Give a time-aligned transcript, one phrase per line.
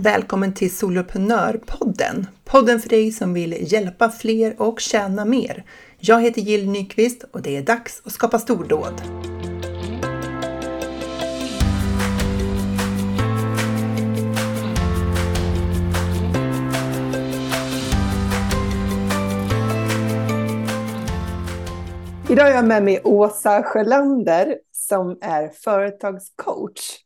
[0.00, 2.26] Välkommen till Soloprenörpodden!
[2.44, 5.64] Podden för dig som vill hjälpa fler och tjäna mer.
[5.98, 9.02] Jag heter Jill Nyqvist och det är dags att skapa stordåd.
[22.30, 26.98] Idag är jag med mig Åsa Sjölander som är företagscoach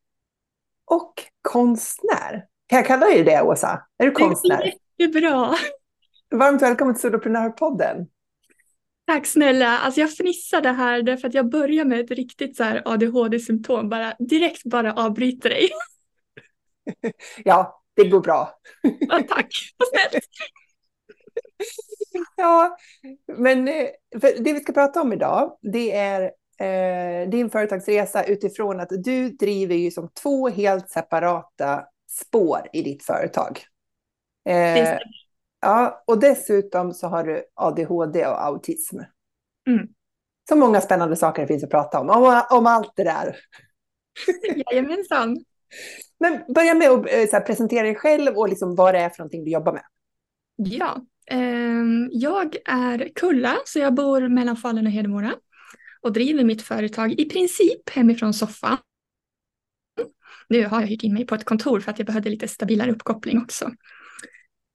[0.91, 2.52] och konstnär.
[2.73, 3.83] Kan jag kalla dig det, Åsa?
[3.99, 4.73] Är du konstnär?
[4.97, 5.55] Det är jättebra.
[6.30, 8.07] Varmt välkommen till Soloprenörpodden.
[9.07, 9.79] Tack snälla.
[9.79, 13.89] Alltså jag fnissade här därför att jag börjar med ett riktigt ADHD-symptom.
[13.89, 15.71] Bara, direkt bara avbryter dig.
[17.45, 18.59] ja, det går bra.
[18.83, 20.25] ja, tack, vad snällt.
[22.37, 22.77] ja,
[23.39, 23.87] men eh,
[24.39, 26.23] det vi ska prata om idag, det är
[26.61, 33.02] eh, din företagsresa utifrån att du driver ju som två helt separata spår i ditt
[33.02, 33.60] företag.
[34.49, 34.99] Eh,
[35.60, 38.96] ja, och dessutom så har du ADHD och autism.
[39.68, 39.88] Mm.
[40.49, 43.37] Så många spännande saker det finns att prata om, om, om allt det där.
[44.71, 45.45] Jajamensan.
[46.21, 49.18] Men börja med att eh, här, presentera dig själv och liksom vad det är för
[49.18, 49.85] någonting du jobbar med.
[50.57, 50.96] Ja,
[51.30, 55.35] eh, jag är Kulla, så jag bor mellan Falun och Hedemora
[56.02, 58.77] och driver mitt företag i princip hemifrån soffan.
[60.49, 62.91] Nu har jag hyrt in mig på ett kontor för att jag behövde lite stabilare
[62.91, 63.71] uppkoppling också.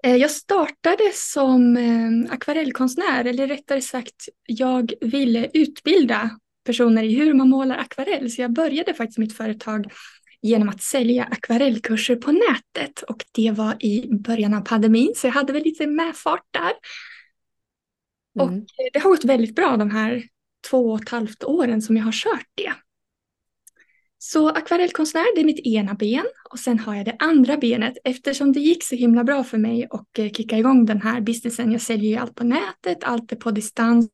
[0.04, 6.30] Eh, jag startade som eh, akvarellkonstnär, eller rättare sagt, jag ville utbilda
[6.66, 8.32] personer i hur man målar akvarell.
[8.32, 9.92] Så jag började faktiskt mitt företag
[10.42, 15.32] genom att sälja akvarellkurser på nätet och det var i början av pandemin så jag
[15.32, 16.74] hade väl lite medfart där.
[18.40, 18.58] Mm.
[18.58, 20.24] Och det har gått väldigt bra de här
[20.70, 22.74] två och ett halvt åren som jag har kört det.
[24.20, 28.54] Så akvarellkonstnär, det är mitt ena ben och sen har jag det andra benet eftersom
[28.54, 31.72] det gick så himla bra för mig och eh, kicka igång den här businessen.
[31.72, 34.10] Jag säljer ju allt på nätet, allt är på distans.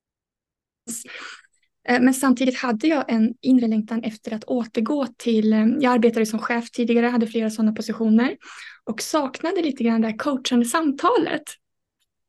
[1.89, 6.25] Eh, men samtidigt hade jag en inre längtan efter att återgå till, eh, jag arbetade
[6.25, 8.37] som chef tidigare, hade flera sådana positioner
[8.83, 11.43] och saknade lite grann det här coachande samtalet.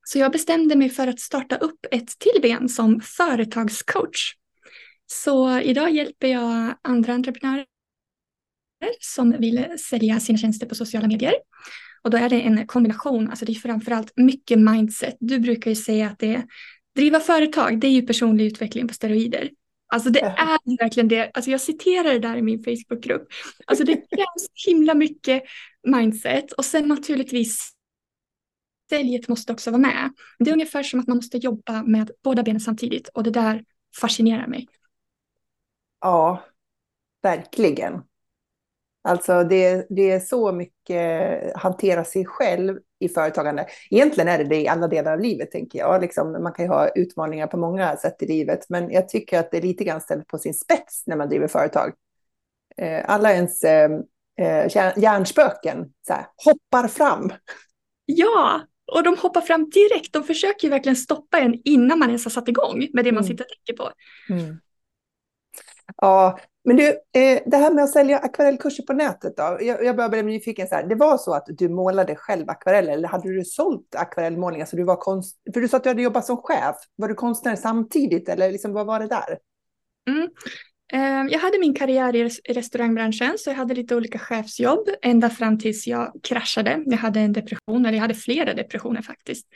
[0.06, 4.34] Så jag bestämde mig för att starta upp ett till ben som företagscoach.
[5.06, 7.66] Så idag hjälper jag andra entreprenörer
[9.00, 11.34] som vill sälja sina tjänster på sociala medier.
[12.02, 15.16] Och då är det en kombination, alltså det är framförallt mycket mindset.
[15.20, 16.44] Du brukar ju säga att det är,
[16.96, 19.50] driva företag, det är ju personlig utveckling på steroider.
[19.86, 23.28] Alltså det är verkligen det, alltså jag citerar det där i min Facebookgrupp.
[23.66, 25.42] Alltså det krävs himla mycket
[25.86, 27.70] mindset och sen naturligtvis
[28.90, 30.12] säljet måste också vara med.
[30.38, 33.64] Det är ungefär som att man måste jobba med båda benen samtidigt och det där
[34.00, 34.68] fascinerar mig.
[36.04, 36.44] Ja,
[37.22, 38.02] verkligen.
[39.02, 43.66] Alltså det, det är så mycket hantera sig själv i företagande.
[43.90, 46.00] Egentligen är det det i alla delar av livet, tänker jag.
[46.00, 49.50] Liksom, man kan ju ha utmaningar på många sätt i livet, men jag tycker att
[49.50, 51.92] det är lite grann ställt på sin spets när man driver företag.
[52.76, 53.90] Eh, alla ens eh,
[54.40, 54.66] eh
[54.96, 57.32] hjärnspöken så här, hoppar fram.
[58.06, 58.60] Ja,
[58.92, 60.12] och de hoppar fram direkt.
[60.12, 63.24] De försöker ju verkligen stoppa en innan man ens har satt igång med det man
[63.24, 63.28] mm.
[63.28, 63.92] sitter och tänker på.
[64.30, 64.60] Mm.
[65.96, 69.58] Ja, men du, eh, det här med att sälja akvarellkurser på nätet då?
[69.60, 70.68] Jag, börjar bli nyfiken.
[70.68, 70.86] Så här.
[70.86, 74.66] Det var så att du målade själv akvareller eller hade du sålt akvarellmålningar?
[74.66, 75.36] Så du var konst...
[75.54, 76.76] För du sa att du hade jobbat som chef.
[76.96, 79.38] Var du konstnär samtidigt eller liksom, vad var det där?
[80.08, 80.28] Mm.
[80.92, 85.58] Ehm, jag hade min karriär i restaurangbranschen så jag hade lite olika chefsjobb ända fram
[85.58, 86.82] tills jag kraschade.
[86.86, 89.46] Jag hade en depression, eller jag hade flera depressioner faktiskt.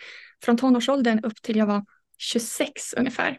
[0.44, 1.84] Från tonårsåldern upp till jag var
[2.18, 3.38] 26 ungefär.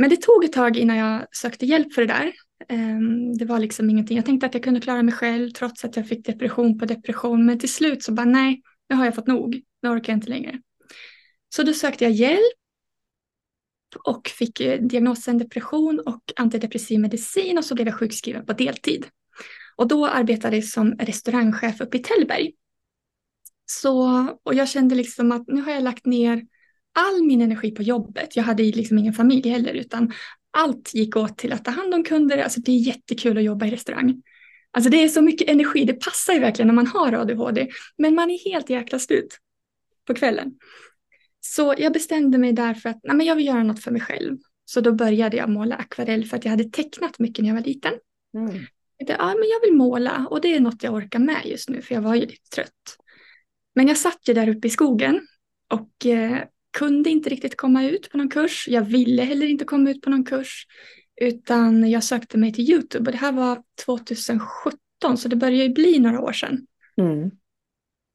[0.00, 2.32] Men det tog ett tag innan jag sökte hjälp för det där.
[2.68, 4.16] Ehm, det var liksom ingenting.
[4.16, 7.46] Jag tänkte att jag kunde klara mig själv trots att jag fick depression på depression.
[7.46, 9.62] Men till slut så bara nej, nu har jag fått nog.
[9.82, 10.60] Nu orkar jag inte längre.
[11.48, 12.58] Så då sökte jag hjälp
[14.04, 19.06] och fick eh, diagnosen depression och antidepressiv medicin och så blev jag sjukskriven på deltid.
[19.76, 22.52] Och då arbetade jag som restaurangchef uppe i Tällberg.
[23.66, 26.42] Så, och jag kände liksom att nu har jag lagt ner
[27.00, 28.36] all min energi på jobbet.
[28.36, 30.12] Jag hade liksom ingen familj heller utan
[30.50, 32.38] allt gick åt till att ta hand om kunder.
[32.38, 34.22] Alltså det är jättekul att jobba i restaurang.
[34.70, 37.68] Alltså det är så mycket energi, det passar ju verkligen när man har ADHD.
[37.98, 39.38] Men man är helt jäkla slut
[40.06, 40.52] på kvällen.
[41.40, 44.38] Så jag bestämde mig därför att nej, men jag vill göra något för mig själv.
[44.64, 47.64] Så då började jag måla akvarell för att jag hade tecknat mycket när jag var
[47.64, 47.92] liten.
[48.34, 48.46] Mm.
[48.46, 51.68] Jag tänkte, ja, men jag vill måla och det är något jag orkar med just
[51.68, 52.96] nu för jag var ju lite trött.
[53.74, 55.20] Men jag satt ju där uppe i skogen
[55.70, 58.68] och eh, kunde inte riktigt komma ut på någon kurs.
[58.68, 60.66] Jag ville heller inte komma ut på någon kurs.
[61.20, 65.72] Utan jag sökte mig till YouTube och det här var 2017 så det börjar ju
[65.72, 66.66] bli några år sedan.
[66.96, 67.30] Mm.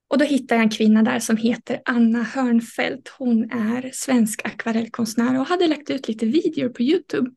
[0.07, 3.07] Och då hittade jag en kvinna där som heter Anna Hörnfeldt.
[3.07, 7.31] Hon är svensk akvarellkonstnär och hade lagt ut lite videor på Youtube.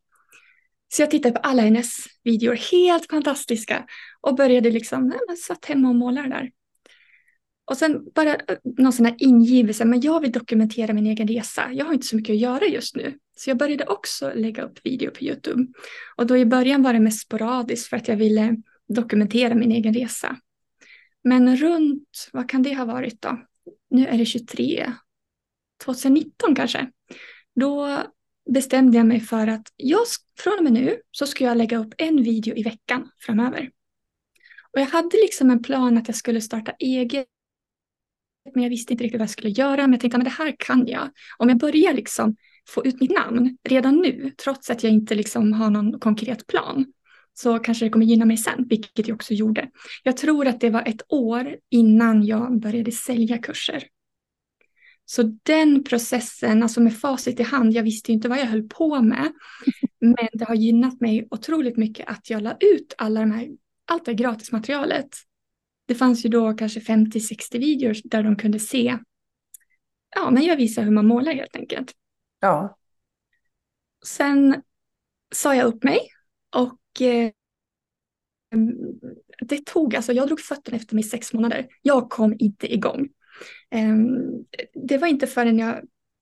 [0.89, 3.87] Så jag tittade på alla hennes videor, helt fantastiska.
[4.21, 6.51] Och började liksom, nej, men satt hemma och målade där.
[7.69, 11.71] Och sen bara eh, någon sån här ingivelse, men jag vill dokumentera min egen resa.
[11.73, 13.19] Jag har inte så mycket att göra just nu.
[13.37, 15.67] Så jag började också lägga upp video på Youtube.
[16.17, 18.57] Och då i början var det mest sporadiskt för att jag ville
[18.89, 20.37] dokumentera min egen resa.
[21.25, 23.41] Men runt, vad kan det ha varit då?
[23.91, 24.93] Nu är det 23,
[25.85, 26.91] 2019 kanske.
[27.55, 27.99] Då
[28.51, 30.01] bestämde jag mig för att jag,
[30.39, 33.71] från och med nu så ska jag lägga upp en video i veckan framöver.
[34.73, 37.27] Och jag hade liksom en plan att jag skulle starta eget
[38.55, 39.83] men jag visste inte riktigt vad jag skulle göra.
[39.83, 41.09] Men jag tänkte att det här kan jag.
[41.39, 42.37] Om jag börjar liksom
[42.69, 46.87] få ut mitt namn redan nu, trots att jag inte liksom har någon konkret plan,
[47.35, 49.71] så kanske det kommer gynna mig sen, vilket jag också gjorde.
[50.03, 53.85] Jag tror att det var ett år innan jag började sälja kurser.
[55.05, 59.03] Så den processen, alltså med facit i hand, jag visste inte vad jag höll på
[59.03, 59.33] med,
[60.01, 63.49] men det har gynnat mig otroligt mycket att jag la ut alla de här,
[63.87, 65.09] allt det gratismaterialet
[65.89, 68.99] det fanns ju då kanske 50-60 videor där de kunde se,
[70.17, 71.93] ja men jag visar hur man målar helt enkelt.
[72.41, 72.79] Ja.
[74.05, 74.63] Sen
[75.35, 75.99] sa jag upp mig
[76.57, 77.31] och eh,
[79.41, 81.67] det tog, alltså jag drog fötterna efter mig sex månader.
[81.83, 83.09] Jag kom inte igång.
[83.71, 83.97] Eh,
[84.87, 85.81] det var inte förrän jag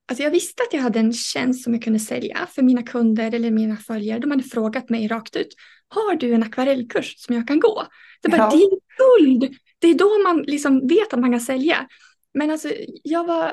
[0.08, 3.34] Alltså jag visste att jag hade en tjänst som jag kunde sälja för mina kunder
[3.34, 4.18] eller mina följare.
[4.18, 5.48] De hade frågat mig rakt ut.
[5.88, 7.86] Har du en akvarellkurs som jag kan gå?
[8.22, 8.50] Det, bara, ja.
[8.50, 9.56] det är guld!
[9.78, 11.88] Det är då man liksom vet att man kan sälja.
[12.34, 12.68] Men alltså
[13.02, 13.52] jag var,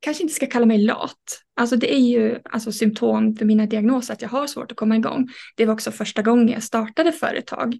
[0.00, 1.42] kanske inte ska kalla mig lat.
[1.56, 4.96] Alltså det är ju alltså, symptom för mina diagnoser att jag har svårt att komma
[4.96, 5.28] igång.
[5.56, 7.78] Det var också första gången jag startade företag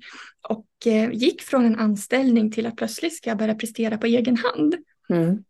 [0.48, 4.36] och eh, gick från en anställning till att plötsligt ska jag börja prestera på egen
[4.36, 4.76] hand.
[5.08, 5.44] Mm.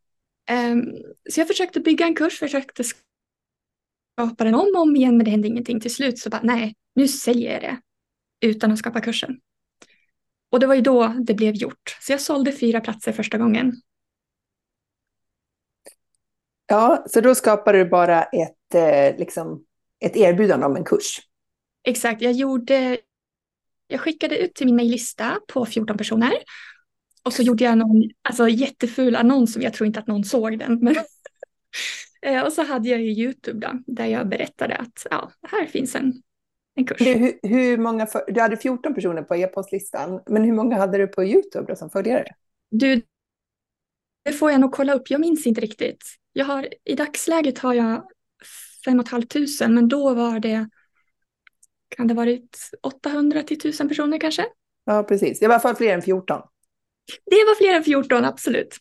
[0.50, 0.94] Um,
[1.30, 2.84] så jag försökte bygga en kurs, försökte
[4.12, 5.80] skapa den om och om igen men det hände ingenting.
[5.80, 7.80] Till slut så bara nej, nu säljer jag det
[8.46, 9.40] utan att skapa kursen.
[10.50, 11.96] Och det var ju då det blev gjort.
[12.00, 13.72] Så jag sålde fyra platser första gången.
[16.66, 19.64] Ja, så då skapade du bara ett, eh, liksom,
[20.00, 21.20] ett erbjudande om en kurs?
[21.84, 22.98] Exakt, jag gjorde
[23.92, 26.32] jag skickade ut till min mejllista på 14 personer.
[27.22, 30.58] Och så gjorde jag någon alltså, jätteful annons som jag tror inte att någon såg
[30.58, 30.78] den.
[30.80, 30.94] Men
[32.44, 36.22] och så hade jag ju YouTube då, där jag berättade att ja, här finns en
[36.74, 37.00] en kurs.
[37.00, 41.06] Hur, hur många för, du hade 14 personer på e-postlistan, men hur många hade du
[41.06, 42.24] på YouTube då, som följare?
[42.70, 43.02] Du,
[44.24, 46.04] det får jag nog kolla upp, jag minns inte riktigt.
[46.32, 48.02] Jag har, I dagsläget har jag
[48.84, 50.68] 5 500 men då var det,
[51.88, 54.46] kan det varit 800 till 1000 personer kanske?
[54.84, 55.40] Ja, precis.
[55.40, 56.40] Det var i alla fall fler än 14.
[57.24, 58.76] Det var fler än 14, absolut.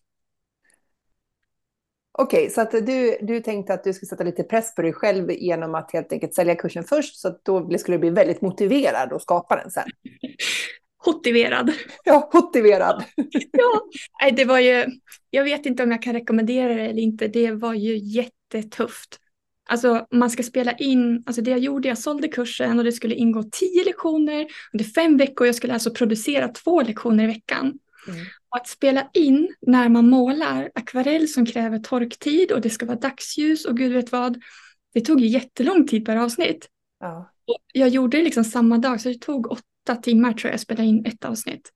[2.14, 5.32] Okej, så att du, du tänkte att du skulle sätta lite press på dig själv
[5.32, 9.14] genom att helt enkelt sälja kursen först, så att då skulle du bli väldigt motiverad
[9.14, 9.88] och skapa den sen.
[11.06, 11.72] Hotiverad.
[12.04, 13.04] Ja, motiverad.
[13.52, 14.86] ja, det var ju,
[15.30, 19.18] jag vet inte om jag kan rekommendera det eller inte, det var ju jättetufft.
[19.70, 23.16] Alltså man ska spela in, alltså det jag gjorde, jag sålde kursen och det skulle
[23.16, 25.48] ingå tio lektioner under fem veckor.
[25.48, 27.74] Jag skulle alltså producera två lektioner i veckan.
[28.08, 28.20] Mm.
[28.50, 32.98] Och att spela in när man målar akvarell som kräver torktid och det ska vara
[32.98, 34.42] dagsljus och gud vet vad.
[34.94, 36.70] Det tog ju jättelång tid per avsnitt.
[37.00, 37.32] Ja.
[37.74, 40.84] jag gjorde det liksom samma dag så det tog åtta timmar tror jag att spela
[40.84, 41.72] in ett avsnitt.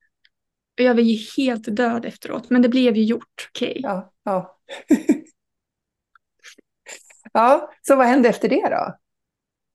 [0.78, 3.48] Och jag var ju helt död efteråt men det blev ju gjort.
[3.50, 3.70] Okej.
[3.70, 3.80] Okay.
[3.82, 4.58] Ja, ja.
[7.32, 8.96] ja, så vad hände efter det då?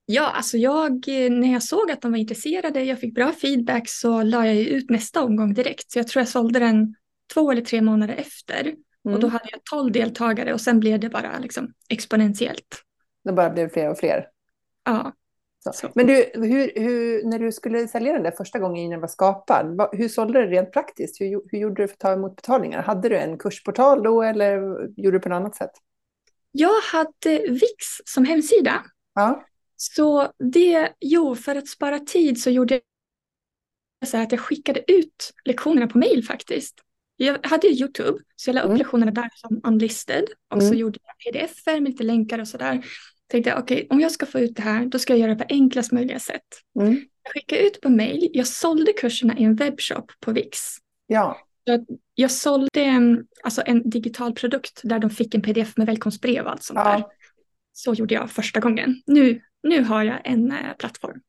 [0.06, 4.22] Ja, alltså jag, när jag såg att de var intresserade, jag fick bra feedback så
[4.22, 5.90] la jag ut nästa omgång direkt.
[5.90, 6.94] Så jag tror jag sålde den
[7.34, 8.60] två eller tre månader efter.
[8.60, 9.14] Mm.
[9.14, 12.82] Och då hade jag tolv deltagare och sen blev det bara liksom exponentiellt.
[13.24, 14.26] Det bara blev fler och fler?
[14.84, 15.12] Ja.
[15.72, 15.88] Så.
[15.94, 19.08] Men du, hur, hur, när du skulle sälja den där första gången innan den var
[19.08, 21.20] skapad, hur sålde du det rent praktiskt?
[21.20, 22.82] Hur, hur gjorde du för att ta emot betalningar?
[22.82, 24.58] Hade du en kursportal då eller
[24.96, 25.70] gjorde du på något annat sätt?
[26.52, 28.82] Jag hade Vix som hemsida.
[29.14, 29.44] Ja.
[29.84, 32.80] Så det, jo, för att spara tid så gjorde
[34.00, 36.80] jag så här att jag skickade ut lektionerna på mail faktiskt.
[37.16, 38.78] Jag hade YouTube, så jag la upp mm.
[38.78, 40.24] lektionerna där som unlisted.
[40.50, 40.68] Och mm.
[40.68, 42.84] så gjorde jag pdf med lite länkar och sådär.
[43.26, 45.34] Tänkte jag, okej, okay, om jag ska få ut det här, då ska jag göra
[45.34, 46.46] det på enklast möjliga sätt.
[46.80, 46.92] Mm.
[47.22, 50.58] Jag skickade ut på mail, jag sålde kurserna i en webbshop på Wix.
[51.06, 51.38] Ja.
[51.66, 51.84] Så
[52.14, 56.50] jag sålde en, alltså en digital produkt där de fick en pdf med välkomstbrev och
[56.50, 56.92] allt sånt ja.
[56.92, 57.04] där.
[57.72, 59.02] Så gjorde jag första gången.
[59.06, 61.20] Nu nu har jag en eh, plattform.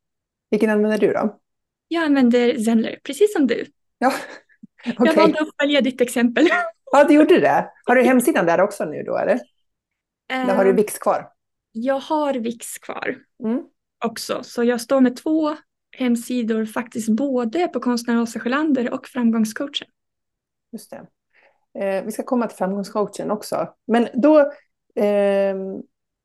[0.50, 1.40] Vilken använder du då?
[1.88, 3.66] Jag använder Zenler, precis som du.
[3.98, 4.14] Ja,
[4.86, 5.16] Jag Okej.
[5.16, 6.48] valde att följa ditt exempel.
[6.96, 7.72] Ja, du gjorde det.
[7.86, 9.40] Har du hemsidan där också nu då, eller?
[10.28, 11.30] Där har du Eh, Vix kvar?
[11.72, 13.64] Jag har Vix kvar Mm.
[14.06, 15.56] också, så jag står med två
[15.98, 19.88] hemsidor faktiskt både på konstnären Åsa Sjölander och framgångscoachen.
[20.72, 21.08] Just det.
[21.80, 23.74] Eh, vi ska komma till framgångscoachen också.
[23.88, 24.52] Men då,
[24.96, 25.82] ehm,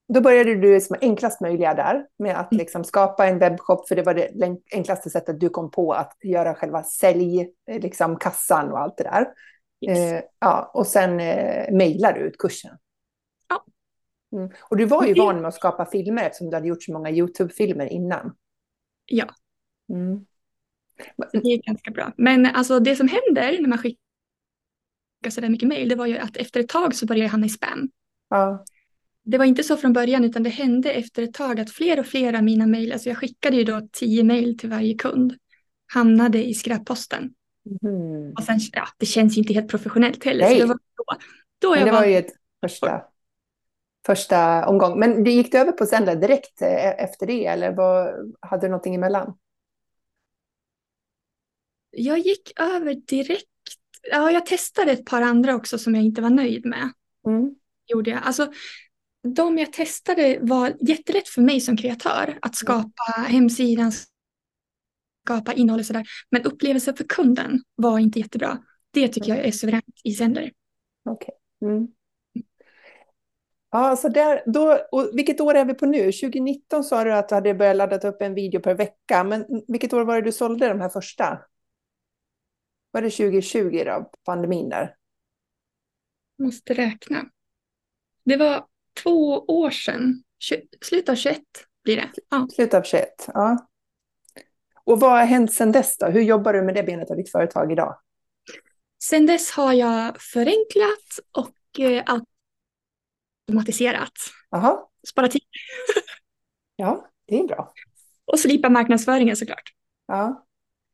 [0.08, 2.58] då började du som enklast möjliga där med att Mm.
[2.58, 4.30] liksom skapa en webbshop, för det var det
[4.72, 9.26] enklaste sättet du kom på att göra själva sälj, liksom kassan och allt det där.
[9.80, 9.98] Yes.
[9.98, 12.78] Eh, ja, och sen eh, mejlar du ut kursen.
[13.48, 13.64] Ja.
[14.38, 14.50] Mm.
[14.60, 17.10] Och du var ju van med att skapa filmer eftersom du hade gjort så många
[17.10, 18.36] YouTube-filmer innan.
[19.06, 19.26] Ja.
[19.88, 20.26] Mm.
[21.32, 22.12] Det är ganska bra.
[22.16, 23.98] Men alltså det som händer när man skickar
[25.30, 27.46] så där mycket mejl, det var ju att efter ett tag så började jag hamna
[27.46, 27.90] i spam.
[28.28, 28.64] Ja.
[29.30, 32.06] Det var inte så från början utan det hände efter ett tag att fler och
[32.06, 35.34] fler av mina mejl, alltså jag skickade ju då tio mejl till varje kund,
[35.92, 37.34] hamnade i skräpposten.
[37.82, 38.32] Mhm.
[38.32, 40.44] Och sen, ja, det känns ju inte helt professionellt heller.
[40.44, 40.54] Nej.
[40.54, 41.04] Så det var då,
[41.58, 43.02] då Men jag det var var, ju ett första,
[44.06, 44.98] första omgång.
[44.98, 48.70] Men du gick du över på Sendler direkt eh, efter det eller vad, hade du
[48.70, 49.34] någonting emellan?
[51.90, 53.46] jag gick över direkt.
[54.10, 56.92] Ja, jag testade ett par andra också som jag inte var nöjd med.
[57.26, 57.54] Mm.
[57.86, 58.20] Gjorde jag.
[58.22, 58.52] Alltså,
[59.34, 63.92] de jag testade var jättelätt för mig som kreatör att skapa hemsidan,
[65.24, 66.06] skapa innehåll och sådär.
[66.30, 68.58] Men upplevelsen för kunden var inte jättebra.
[68.90, 70.52] Det tycker jag är suveränt i Sender.
[71.04, 71.34] Okej.
[71.62, 71.88] Mm.
[73.70, 76.12] Ja, så där, då, och vilket år är vi på nu?
[76.12, 79.24] 2019 sa du att du hade börjat ladda upp en video per vecka.
[79.24, 81.38] Men vilket år var det du sålde de här första?
[82.90, 84.94] Var det 2020 då, pandemin där?
[86.38, 87.24] Måste räkna.
[88.24, 88.66] Det var
[89.02, 90.22] två år sedan.
[90.84, 91.38] Slutet av 21
[91.84, 92.08] blir det.
[92.30, 92.48] Ja.
[92.54, 93.66] Slutet av 21, ja.
[94.84, 96.06] Och vad har hänt sedan dess då?
[96.06, 97.98] Hur jobbar du med det benet av ditt företag idag?
[99.02, 102.04] Sen dess har jag förenklat och eh,
[103.48, 104.12] automatiserat.
[104.50, 104.78] Jaha,
[105.08, 105.42] Sparat tid
[106.76, 107.72] ja, det är bra.
[108.24, 109.72] och slipa marknadsföringen såklart.
[110.06, 110.44] Ja.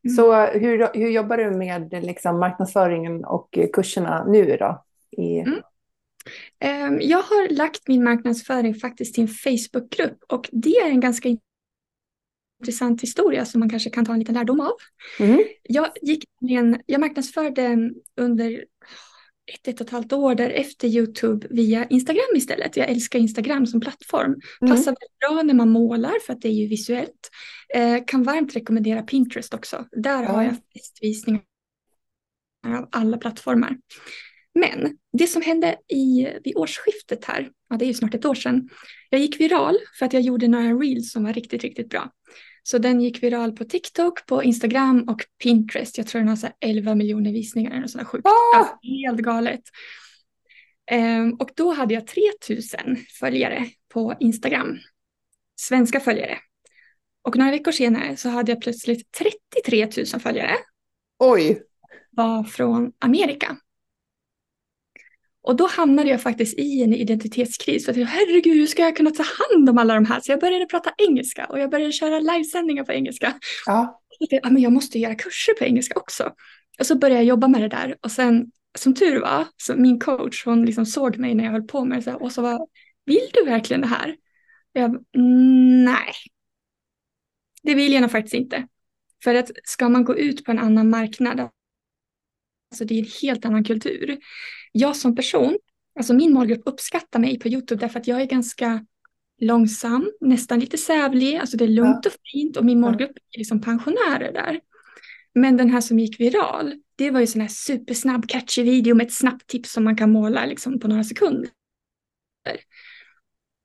[0.04, 0.16] Mm.
[0.16, 4.84] Så hur, hur jobbar du med liksom, marknadsföringen och kurserna nu då?
[5.10, 5.60] I, Mm.
[6.60, 11.36] Ehm, Jag har lagt min marknadsföring faktiskt till en Facebookgrupp och det är en ganska
[12.60, 14.72] intressant historia som man kanske kan ta en liten lärdom av.
[15.20, 15.44] Mhm.
[15.62, 18.64] Jag, gick en, jag marknadsförde under
[19.52, 22.76] ett, ett och ett halvt år därefter YouTube via Instagram istället.
[22.76, 24.40] Jag älskar Instagram som plattform.
[24.60, 24.74] Mm.
[24.76, 27.30] Passar bra när man målar för att det är ju visuellt.
[27.74, 29.88] Eh, kan varmt rekommendera Pinterest också.
[29.92, 30.48] Där har Ja.
[30.48, 30.56] jag
[31.00, 31.42] visningar
[32.66, 33.76] av alla plattformar.
[34.54, 38.34] Men det som hände i, vid årsskiftet här, ja det är ju snart ett år
[38.34, 38.68] sedan,
[39.10, 42.10] jag gick viral för att jag gjorde några reels som var riktigt, riktigt bra.
[42.62, 45.98] Så den gick viral på TikTok, på Instagram och Pinterest.
[45.98, 48.26] Jag tror den har så här 11 miljoner visningar eller sådär sjukt.
[48.26, 48.30] Ah!
[48.54, 49.62] Ja, helt galet.
[50.90, 54.78] Ehm, och då hade jag 3000 följare på Instagram.
[55.56, 56.38] Svenska följare.
[57.22, 59.12] Och några veckor senare så hade jag plötsligt
[59.62, 60.56] 33 000 följare.
[61.18, 61.62] Oj,
[62.10, 63.56] Var från Amerika.
[65.44, 67.84] Och då hamnade jag faktiskt i en identitetskris.
[67.84, 70.20] För att herregud, hur ska jag kunna ta hand om alla de här?
[70.20, 73.34] Så jag började prata engelska och jag började köra livesändningar på engelska.
[73.66, 74.00] ja.
[74.18, 76.32] Ja, men jag måste göra kurser på engelska också.
[76.78, 77.96] Och så började jag jobba med det där.
[78.02, 81.62] Och sen, som tur var, så min coach, hon liksom såg mig när jag höll
[81.62, 82.14] på med det.
[82.14, 82.68] Och så var,
[83.04, 84.08] vill du verkligen det här?
[84.74, 86.12] Och jag, "Mm, nej.
[87.62, 88.66] Det vill jag nog faktiskt inte.
[89.24, 93.44] För att ska man gå ut på en annan marknad, alltså det är en helt
[93.44, 94.18] annan kultur.
[94.76, 95.58] Jag som person,
[95.98, 98.86] alltså min målgrupp uppskattar mig på YouTube därför att jag är ganska
[99.40, 103.60] långsam, nästan lite sävlig, alltså det är lugnt och fint och min målgrupp är liksom
[103.60, 104.60] pensionärer där.
[105.34, 109.06] Men den här som gick viral, det var ju sån här supersnabb catchy video med
[109.06, 111.50] ett snabbt tips som man kan måla liksom på några sekunder.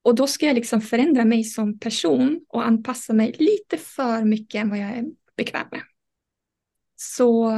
[0.02, 4.60] Och då ska jag liksom förändra mig som person och anpassa mig lite för mycket
[4.60, 5.04] än vad jag är
[5.36, 5.82] bekväm med.
[6.96, 7.50] Så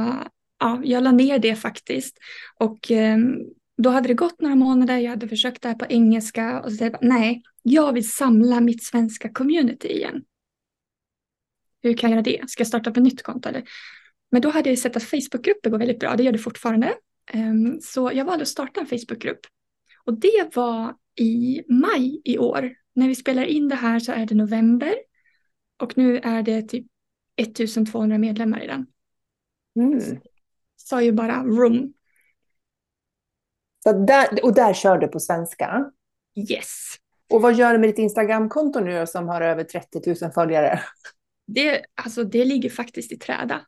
[0.63, 2.17] ja, jag la ner det faktiskt.
[2.59, 3.17] Och eh,
[3.77, 6.77] då hade det gått några månader, jag hade försökt det här på engelska och så
[6.77, 10.23] tänkte jag, nej, jag vill samla mitt svenska community igen.
[11.81, 12.49] Hur kan jag göra det?
[12.49, 13.63] Ska jag starta ett nytt konto eller?
[14.31, 16.93] Men då hade jag sett att Facebookgrupper går väldigt bra, det gör det fortfarande.
[17.33, 19.39] Um, så jag valde att starta en Facebookgrupp.
[20.05, 22.75] Och det var i maj i år.
[22.95, 24.95] När vi spelar in det här så är det november.
[25.79, 26.85] Och nu är det typ
[27.37, 28.85] 1200 medlemmar i den.
[29.75, 30.19] Mm.
[30.83, 31.93] Sa ju bara room.
[33.83, 35.91] Så där, och där kör du på svenska.
[36.49, 36.95] Yes.
[37.29, 40.79] Och vad gör du med ditt Instagramkonto nu som har över 30 000 följare?
[41.47, 43.61] Det, alltså, det ligger faktiskt i träda.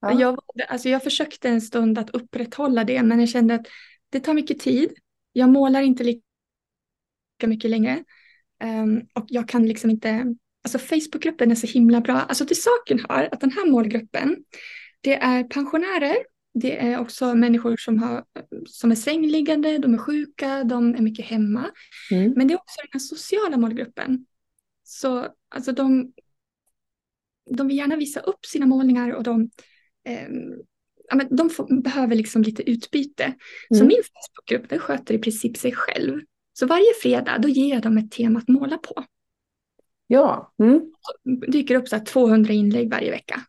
[0.00, 0.20] Ja.
[0.20, 3.66] Jag, alltså jag försökte en stund att upprätthålla det, men jag kände att
[4.10, 4.92] det tar mycket tid.
[5.32, 6.22] Jag målar inte lika
[7.46, 8.04] mycket längre.
[8.64, 12.20] Um, och jag kan liksom inte, alltså Facebookgruppen är så himla bra.
[12.20, 14.36] Alltså till saken hör att den här målgruppen,
[15.00, 16.16] det är pensionärer,
[16.60, 18.24] det är också människor som, har,
[18.66, 21.70] som är sängliggande, de är sjuka, de är mycket hemma.
[22.10, 22.32] Mm.
[22.36, 24.26] Men det är också den här sociala målgruppen.
[24.82, 26.12] Så alltså de,
[27.50, 29.50] de vill gärna visa upp sina målningar och de,
[30.04, 30.28] eh,
[31.08, 33.24] ja, men de får, behöver liksom lite utbyte.
[33.24, 33.38] Mm.
[33.78, 36.20] Så min Facebookgrupp den sköter i princip sig själv.
[36.52, 39.04] Så varje fredag då ger jag dem ett tema att måla på.
[40.06, 40.54] Ja.
[40.58, 40.80] Mm.
[41.22, 43.42] Det dyker upp så 200 inlägg varje vecka.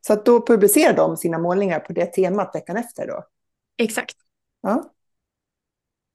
[0.00, 3.24] Så att då publicerar de sina målningar på det temat veckan efter då?
[3.78, 4.16] Exakt.
[4.60, 4.92] Ja.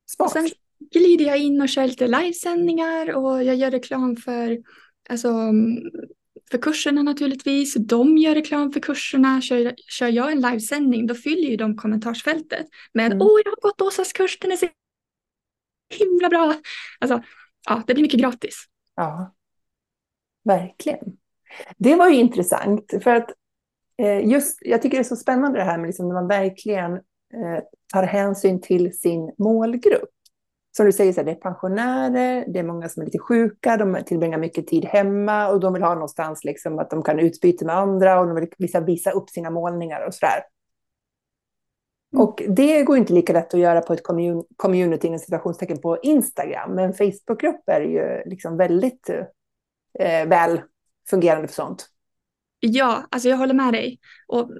[0.05, 0.31] Smart.
[0.31, 0.49] Sen
[0.91, 4.57] glider jag in och kör lite livesändningar och jag gör reklam för,
[5.09, 5.29] alltså,
[6.51, 7.73] för kurserna naturligtvis.
[7.73, 9.41] De gör reklam för kurserna.
[9.41, 13.21] Kör, kör jag en livesändning då fyller ju de kommentarsfältet med mm.
[13.21, 14.67] åh jag har gått Åsas kurs, den är så
[15.89, 16.53] himla bra.
[16.99, 17.23] Alltså,
[17.65, 18.65] ja, det blir mycket gratis.
[18.95, 19.35] Ja,
[20.43, 21.17] verkligen.
[21.77, 23.31] Det var ju intressant för att
[24.23, 26.93] just, jag tycker det är så spännande det här med liksom när man verkligen
[27.33, 27.63] eh,
[27.93, 30.09] tar hänsyn till sin målgrupp.
[30.77, 33.77] Som du säger, så här, det är pensionärer, det är många som är lite sjuka,
[33.77, 37.65] de tillbringar mycket tid hemma och de vill ha någonstans liksom att de kan utbyta
[37.65, 40.43] med andra och de vill visa, visa upp sina målningar och sådär.
[42.13, 42.25] Mm.
[42.25, 45.97] Och det går inte lika lätt att göra på ett commun community, en situationstecken på
[46.03, 49.09] Instagram, men Facebookgrupp är ju liksom väldigt
[49.99, 50.61] eh, väl
[51.09, 51.89] fungerande för sånt.
[52.59, 53.99] Ja, alltså jag håller med dig.
[54.27, 54.51] Och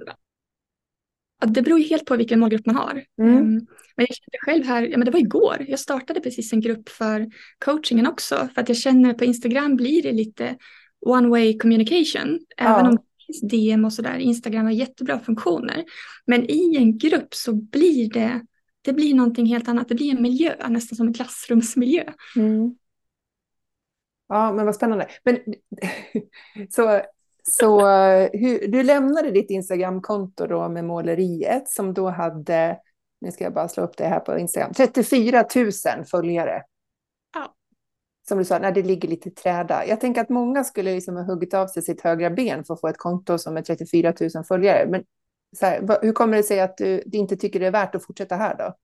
[1.46, 3.04] det beror ju helt på vilken målgrupp man har.
[3.20, 3.36] Mm.
[3.36, 6.60] Um, men jag kände själv här, ja men det var igår, jag startade precis en
[6.60, 8.48] grupp för coachingen också.
[8.54, 10.56] För att jag känner på Instagram blir det lite
[11.00, 12.38] one way communication.
[12.56, 12.64] Ja.
[12.64, 14.18] Även om det finns DM och sådär.
[14.18, 15.84] Instagram har jättebra funktioner.
[16.26, 18.40] Men i en grupp så blir det,
[18.82, 19.88] det blir någonting helt annat.
[19.88, 22.12] Det blir en miljö, nästan som en klassrumsmiljö.
[22.36, 22.74] Mm.
[24.28, 25.08] Ja, men vad spännande.
[25.24, 25.38] Men,
[26.70, 27.02] så
[27.48, 27.80] så
[28.32, 32.78] hur, du lämnade ditt Instagramkonto då med måleriet som då hade,
[33.20, 36.62] nu ska jag bara slå upp det här på Instagram, 34 000 följare.
[37.34, 37.54] Ja.
[38.28, 39.86] Som du sa, när det ligger lite träda.
[39.86, 42.80] Jag tänker att många skulle liksom ha huggit av sig sitt högra ben för att
[42.80, 44.86] få ett konto som är 34 000 följare.
[44.90, 45.04] Men
[45.60, 48.36] här, hur kommer det sig att du, du inte tycker det är värt att fortsätta
[48.36, 48.74] här då?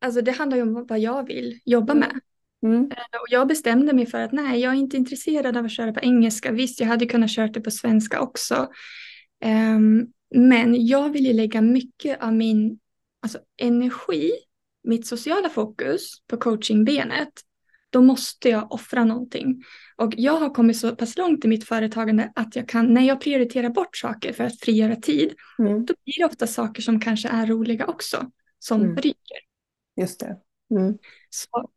[0.00, 2.08] Alltså det handlar ju om vad jag vill jobba mm.
[2.08, 2.20] med.
[2.62, 2.90] Mm.
[2.90, 5.92] Eh, och jag bestämde mig för att nej, jag är inte intresserad av att köra
[5.92, 6.52] på engelska.
[6.52, 8.68] Visst, jag hade kunnat köra det på svenska också.
[9.44, 12.78] Um, men jag vill ju lägga mycket av min
[13.22, 14.30] alltså, energi,
[14.84, 17.32] mitt sociala fokus på coachingbenet.
[17.90, 19.62] Då måste jag offra någonting.
[19.96, 23.20] Och jag har kommit så pass långt i mitt företagande att jag kan, när jag
[23.20, 25.86] prioriterar bort saker för att frigöra tid, mm.
[25.86, 28.96] då blir det ofta saker som kanske är roliga också, som mm.
[28.96, 29.38] ryker.
[30.00, 30.36] Just det.
[30.70, 30.98] Mm.
[31.30, 31.70] Så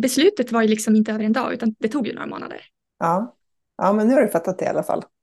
[0.00, 2.60] beslutet var ju liksom inte över en dag, utan det tog ju några månader.
[2.98, 3.36] Ja,
[3.76, 5.04] ja men nu har du fattat det i alla fall.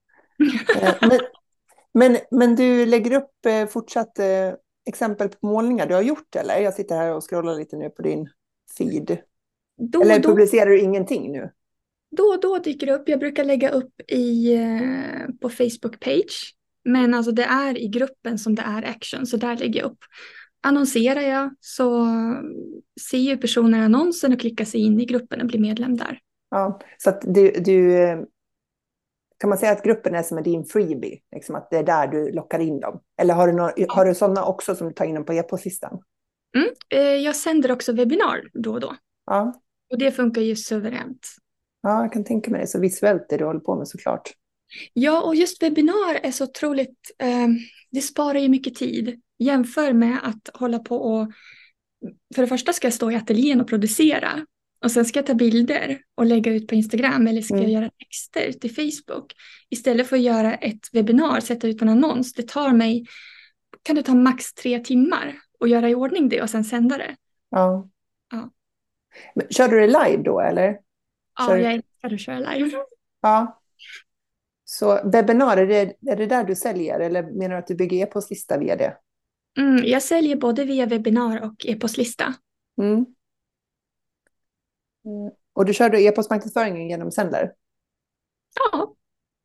[0.82, 1.20] Eh, men,
[1.94, 4.54] men, men, du lägger upp eh, fortsatt eh,
[4.88, 6.60] exempel på målningar du har gjort, eller?
[6.60, 8.30] Jag sitter här och scrollar lite nu på din
[8.78, 9.18] feed.
[9.78, 11.52] Då, eller publicerar du ingenting nu?
[12.18, 13.10] Då och då dyker det upp.
[13.10, 14.58] Jag brukar lägga upp i,
[15.42, 16.56] på Facebook page.
[16.86, 20.00] Men alltså det är i gruppen som det är action, så där lägger jag upp
[20.62, 22.08] annonserar jag så
[23.10, 26.20] ser ju personer annonsen och klickar sig in i gruppen och blir medlem där.
[26.50, 27.98] Ja, så att du, du
[29.39, 32.32] kan man säga att gruppen är som din freebie, liksom att det är där du
[32.32, 33.00] lockar in dem?
[33.22, 36.00] Eller har du, no har du sådana också som du tar in dem på e-postlistan?
[36.56, 38.96] Mm, eh, jag sänder också webbinar då och då.
[39.26, 39.54] Ja.
[39.91, 41.28] Och det funkar ju suveränt.
[41.82, 42.67] Ja, jag kan tänka mig det.
[42.67, 44.32] Så visuellt det du håller på med såklart.
[44.93, 47.48] Ja, och just webbinar är så otroligt, eh,
[47.91, 49.22] det sparar ju mycket tid.
[49.39, 51.32] Jämför med att hålla på och,
[52.36, 54.45] för det första ska jag stå i ateljén och producera.
[54.84, 57.63] Och sen ska jag ta bilder och lägga ut på Instagram eller ska mm.
[57.63, 59.34] jag göra texter till Facebook.
[59.69, 62.34] Istället för att göra ett webbinar, sätta ut en annons.
[62.34, 63.06] Det tar mig,
[63.84, 67.15] kan det ta max tre timmar att göra i ordning det och sen sända det.
[67.50, 67.89] Ja.
[68.32, 68.52] ja.
[69.36, 70.80] Men, kör du det live då eller?
[71.38, 71.58] Ja, kör...
[71.58, 72.71] jag älskar att köra live.
[73.21, 73.62] Ja.
[74.65, 77.97] Så webbinar, är det, är det där du säljer eller menar du att du bygger
[77.97, 78.97] e-postlista via det?
[79.58, 82.34] Mm, jag säljer både via webbinar och e-postlista.
[82.82, 83.06] Mm.
[85.54, 87.54] Och du körde e-postmarknadsföringen genom Sender?
[88.56, 88.96] Ja.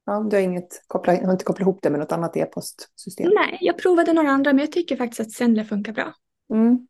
[0.06, 3.30] ja du har, inget koppla, har inte kopplat ihop det med något annat e-postsystem?
[3.34, 6.14] Nej, jag provade några andra men jag tycker faktiskt att Sender funkar bra.
[6.52, 6.86] Mm.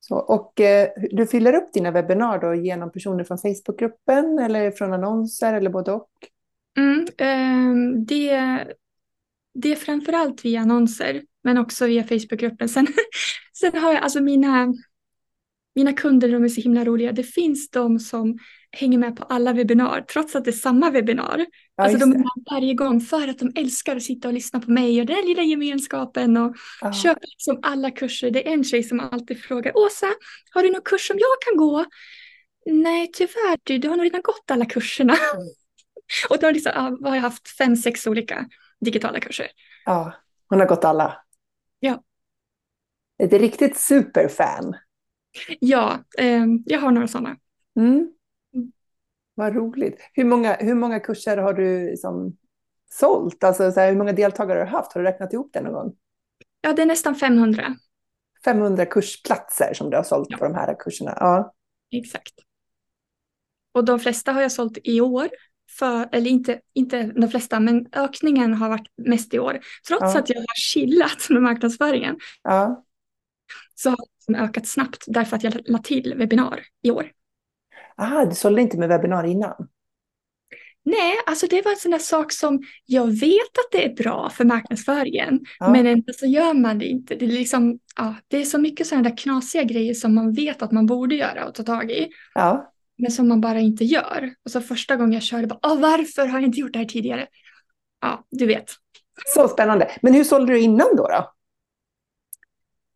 [0.00, 4.92] Så, och eh, du fyller upp dina webbinar då genom personer från Facebookgruppen eller från
[4.92, 6.10] annonser eller både och?
[6.76, 8.30] Mm, eh, det,
[9.54, 12.68] det är framförallt via annonser, men också via Facebookgruppen.
[12.68, 12.86] Sen,
[13.52, 14.74] sen har jag alltså mina,
[15.74, 17.12] mina kunder, de är så himla roliga.
[17.12, 18.38] Det finns de som
[18.76, 21.46] hänger med på alla webbinar, trots att det är samma webbinar.
[21.76, 24.60] Ja, alltså de är med varje gång för att de älskar att sitta och lyssna
[24.60, 26.92] på mig och den här lilla gemenskapen och Ja.
[26.92, 28.30] köper liksom alla kurser.
[28.30, 30.06] Det är en tjej som alltid frågar Åsa,
[30.50, 31.84] har du någon kurs som jag kan gå?
[32.66, 35.14] Nej, tyvärr du, du har nog redan gått alla kurserna.
[36.30, 38.46] och då har, liksom, ja, har jag haft fem, sex olika
[38.80, 39.46] digitala kurser.
[39.84, 40.12] ja,
[40.48, 41.16] hon har gått alla.
[41.84, 42.02] Ja.
[43.22, 44.76] Ett riktigt superfan.
[45.60, 47.36] Ja, eh, jag har några sådana.
[47.76, 48.12] Mm.
[48.54, 48.72] Mm.
[49.34, 50.00] Vad roligt.
[50.12, 52.36] Hur många, hur många kurser har du som
[52.90, 53.44] sålt?
[53.44, 54.92] Alltså, så här, hur många deltagare har du haft?
[54.92, 55.96] Har du räknat ihop det någon gång?
[56.60, 57.76] Ja, det är nästan 500.
[58.44, 60.38] 500 kursplatser som du har sålt Ja.
[60.38, 61.16] på de här kurserna.
[61.20, 61.54] Ja.
[61.90, 62.34] Exakt.
[63.72, 65.28] Och de flesta har jag sålt i år.
[65.70, 69.60] För, eller inte, inte de flesta, men ökningen har varit mest i år.
[69.88, 70.18] Trots Ja.
[70.18, 72.84] att jag har chillat med marknadsföringen ja.
[73.74, 77.10] så har den ökat snabbt därför att jag la till webbinar i år.
[77.98, 79.68] Aha, du sålde inte med webbinar innan?
[80.84, 84.30] Nej, alltså det var en sån där sak som jag vet att det är bra
[84.30, 85.72] för marknadsföringen, Ja.
[85.72, 87.14] men ändå så gör man det inte.
[87.14, 90.62] Det är, liksom, ja, det är så mycket sådana där knasiga grejer som man vet
[90.62, 92.71] att man borde göra och ta tag i, Ja.
[92.98, 94.34] Men som man bara inte gör.
[94.44, 97.28] Och så första gången jag körde, bara, varför har jag inte gjort det här tidigare?
[98.00, 98.70] Ja, du vet.
[99.34, 99.90] Så spännande.
[100.02, 101.08] Men hur sålde du innan då?
[101.08, 101.32] då?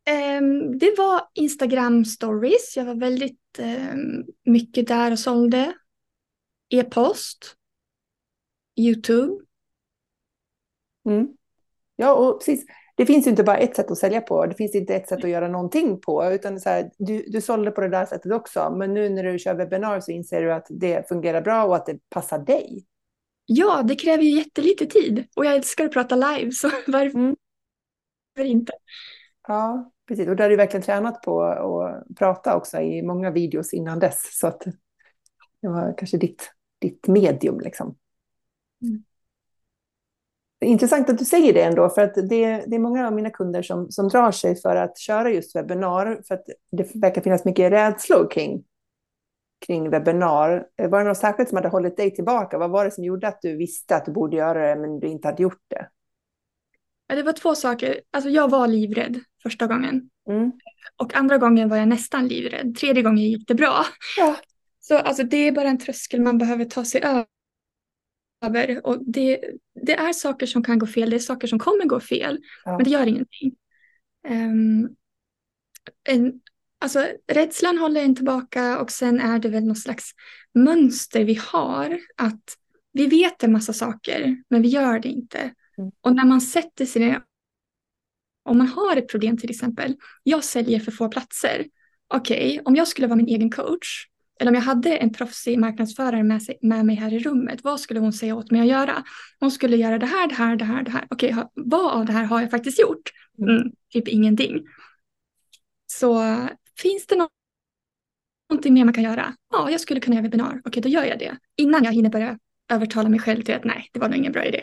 [0.07, 2.77] Ehm, det var Instagram stories.
[2.77, 5.75] Jag var väldigt ehm, mycket där och sålde.
[6.69, 7.57] E-post.
[8.77, 9.45] Youtube.
[11.07, 11.29] Mm.
[11.97, 12.67] Ja, och precis.
[12.97, 14.47] Det finns ju inte bara ett sätt att sälja på.
[14.47, 16.25] Det finns inte ett sätt att göra någonting på.
[16.33, 18.71] Utan så här, du, du sålde på det där sättet också.
[18.71, 21.87] Men nu när du kör webbinar så inser du att det fungerar bra och att
[21.87, 22.87] det passar dig.
[23.47, 25.25] Ja, det kräver ju jättelite tid.
[25.37, 27.37] Och jag älskar att prata live, så varför Mm.
[28.39, 28.73] inte?
[29.49, 30.29] Ja, precis.
[30.29, 34.39] Och där har du verkligen tränat på att prata också i många videos innan dess.
[34.39, 34.61] Så att
[35.63, 37.97] det var kanske ditt, ditt medium liksom.
[38.83, 39.05] Mm.
[40.61, 43.63] Intressant att du säger det ändå, för att det, det är många av mina kunder
[43.63, 47.73] som, som drar sig för att köra just webbinar, för att det verkar finnas mycket
[47.73, 48.65] rädslor kring,
[49.67, 50.67] kring webbinar.
[50.89, 52.59] Var det något särskilt som hade hållit dig tillbaka?
[52.59, 55.07] Vad var det som gjorde att du visste att du borde göra det, men du
[55.07, 55.89] inte hade gjort det?
[57.09, 58.01] Ja, det var två saker.
[58.11, 60.11] Alltså jag var livrädd första gången.
[60.29, 60.53] Mm.
[60.97, 62.77] Och andra gången var jag nästan livrädd.
[62.81, 63.85] Tredje gången gick det bra.
[64.19, 64.37] Ja.
[64.81, 67.25] Så alltså, det är bara en tröskel man behöver ta sig över.
[68.83, 69.41] Och det,
[69.85, 71.11] det är saker som kan gå fel.
[71.11, 72.39] Det är saker som kommer gå fel.
[72.65, 72.77] Ja.
[72.77, 73.55] Men det gör ingenting.
[74.29, 74.89] Ehm,
[76.09, 76.41] en,
[76.81, 80.11] alltså, rädslan håller en tillbaka och sen är det väl någon slags
[80.55, 82.01] mönster vi har.
[82.17, 82.57] Att
[82.93, 85.39] vi vet en massa saker men vi gör det inte.
[85.79, 85.91] Mm.
[86.01, 87.23] Och när man sätter sig ner.
[88.45, 89.97] Om man har ett problem till exempel.
[90.23, 91.67] Jag säljer för få platser.
[92.15, 94.07] Okej, om jag skulle vara min egen coach.
[94.41, 97.65] Eller om jag hade en proffsig marknadsförare med, sig, med mig här i rummet.
[97.65, 99.05] Vad skulle hon säga åt mig att göra?
[99.41, 101.07] Hon skulle göra det här, det här, det här, det här.
[101.11, 103.11] Okej, vad av det här har jag faktiskt gjort?
[103.39, 104.67] Mm, typ ingenting.
[105.87, 106.37] Så
[106.79, 107.29] finns det nå-
[108.51, 109.35] någonting mer man kan göra?
[109.53, 110.61] Ja, jag skulle kunna göra webbinar.
[110.65, 111.37] Okej, då gör jag det.
[111.57, 112.39] Innan jag hinner börja
[112.73, 114.63] övertala mig själv till att nej, det var nog ingen bra idé.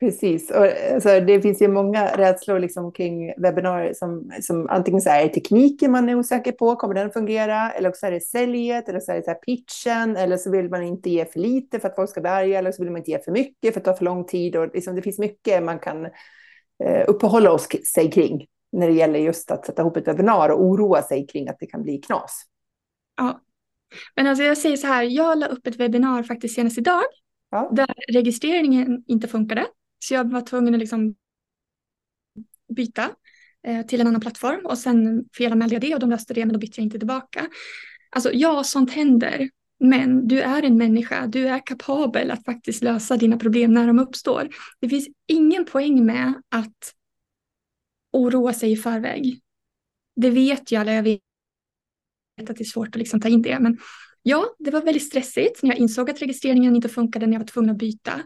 [0.00, 5.10] Precis, och, alltså, det finns ju många rädslor liksom, kring webbinarier som, som antingen så
[5.10, 7.70] här, är tekniken man är osäker på, kommer den fungera?
[7.70, 10.70] Eller så är det säljet, eller så är det så här, pitchen, eller så vill
[10.70, 12.98] man inte ge för lite för att folk ska bli arga, eller så vill man
[12.98, 14.56] inte ge för mycket för att tar för lång tid.
[14.56, 16.04] Och, liksom, det finns mycket man kan
[16.84, 20.62] eh, uppehålla oss, sig kring när det gäller just att sätta ihop ett webbinar och
[20.62, 22.44] oroa sig kring att det kan bli knas.
[23.16, 23.40] Ja.
[24.16, 27.02] Men alltså jag säger så här, jag la upp ett webbinar faktiskt senast idag.
[27.50, 27.70] Ja.
[27.72, 29.66] Där registreringen inte funkade.
[30.04, 31.14] Så jag var tvungen att liksom
[32.76, 33.10] byta
[33.66, 34.66] eh, till en annan plattform.
[34.66, 37.48] Och sen felanmälde jag det och de löste det men då bytte jag inte tillbaka.
[38.10, 39.50] Alltså ja, sånt händer.
[39.80, 43.98] Men du är en människa, du är kapabel att faktiskt lösa dina problem när de
[43.98, 44.48] uppstår.
[44.80, 46.94] Det finns ingen poäng med att
[48.12, 49.40] oroa sig i förväg.
[50.16, 50.80] Det vet jag.
[50.80, 51.20] Eller jag vet
[52.50, 53.58] att det är svårt att liksom ta in det.
[53.60, 53.78] Men
[54.22, 57.46] ja, det var väldigt stressigt när jag insåg att registreringen inte funkade när jag var
[57.46, 58.22] tvungen att byta.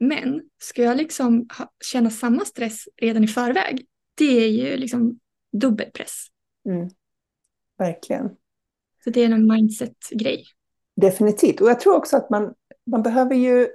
[0.00, 3.86] Men ska jag liksom ha, känna samma stress redan i förväg?
[4.14, 5.18] Det är ju liksom
[5.52, 6.26] dubbelpress.
[6.68, 6.88] Mm.
[7.78, 8.28] Verkligen.
[9.04, 10.44] Så det är en mindset-grej.
[10.96, 11.60] Definitivt.
[11.60, 12.54] Och jag tror också att man,
[12.86, 13.68] man behöver ju,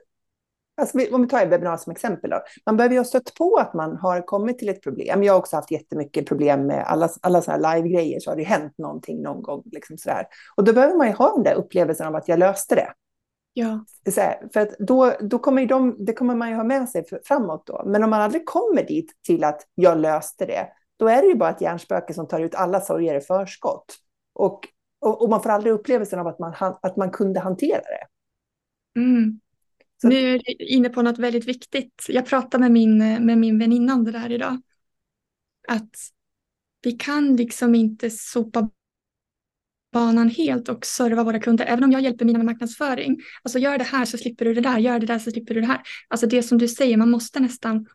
[0.77, 3.57] alltså om vi tar ett webbinar som exempel då, man behöver ju ha stött på
[3.57, 5.23] att man har kommit till ett problem.
[5.23, 8.43] Jag har också haft jättemycket problem med alla, alla sådana här live-grejer, så har det
[8.43, 9.63] hänt någonting någon gång.
[9.65, 10.27] Liksom sådär.
[10.55, 12.93] Och då behöver man ju ha den där upplevelsen av att jag löste det.
[13.53, 13.85] Ja.
[14.15, 17.67] Här, för att då, då kommer de, det kommer man ju ha med sig framåt
[17.67, 17.83] då.
[17.85, 21.35] Men om man aldrig kommer dit till att jag löste det, då är det ju
[21.35, 23.95] bara ett hjärnspöke som tar ut alla sorger i förskott.
[24.33, 24.67] Och,
[24.99, 28.07] och, och, man får aldrig upplevelsen av att man, att man kunde hantera det.
[28.99, 29.39] Mm.
[30.01, 30.07] Så.
[30.07, 32.05] Nu är du inne på något väldigt viktigt.
[32.07, 34.61] Jag pratade med min, med min väninna om det där idag.
[35.67, 35.95] Att
[36.81, 38.69] vi kan liksom inte sopa
[39.93, 41.65] banan helt och serva våra kunder.
[41.65, 43.17] Även om jag hjälper mina med marknadsföring.
[43.43, 45.61] Alltså gör det här så slipper du det där, gör det där så slipper du
[45.61, 45.81] det här.
[46.07, 47.85] Alltså det som du säger, man måste nästan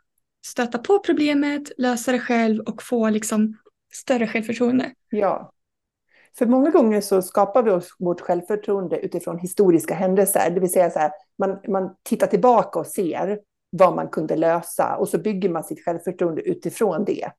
[0.47, 3.57] stöta på problemet, lösa det själv och få liksom
[3.93, 4.93] större självförtroende.
[5.11, 5.53] Ja.
[6.39, 10.51] För många gånger så skapar vi oss vårt självförtroende utifrån historiska händelser.
[10.51, 13.39] Det vill säga så här, man, man tittar tillbaka och ser
[13.71, 17.31] vad man kunde lösa och så bygger man sitt självförtroende utifrån det.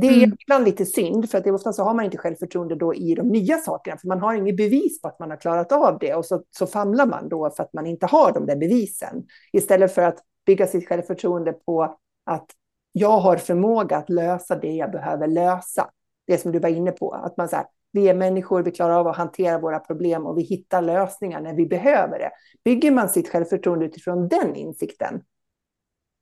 [0.00, 0.36] Det är mm.
[0.40, 3.28] ibland lite synd, för att det ofta så har man inte självförtroende då i de
[3.28, 6.24] nya sakerna, för man har inget bevis på att man har klarat av det, och
[6.24, 9.26] så, så famlar man då för att man inte har de där bevisen.
[9.52, 12.46] Istället för att bygga sitt självförtroende på att
[12.92, 15.90] jag har förmåga att lösa det jag behöver lösa.
[16.26, 18.98] Det som du var inne på, att man så här, vi är människor, vi klarar
[19.00, 22.30] av att hantera våra problem och vi hittar lösningar när vi behöver det.
[22.64, 25.22] Bygger man sitt självförtroende utifrån den insikten,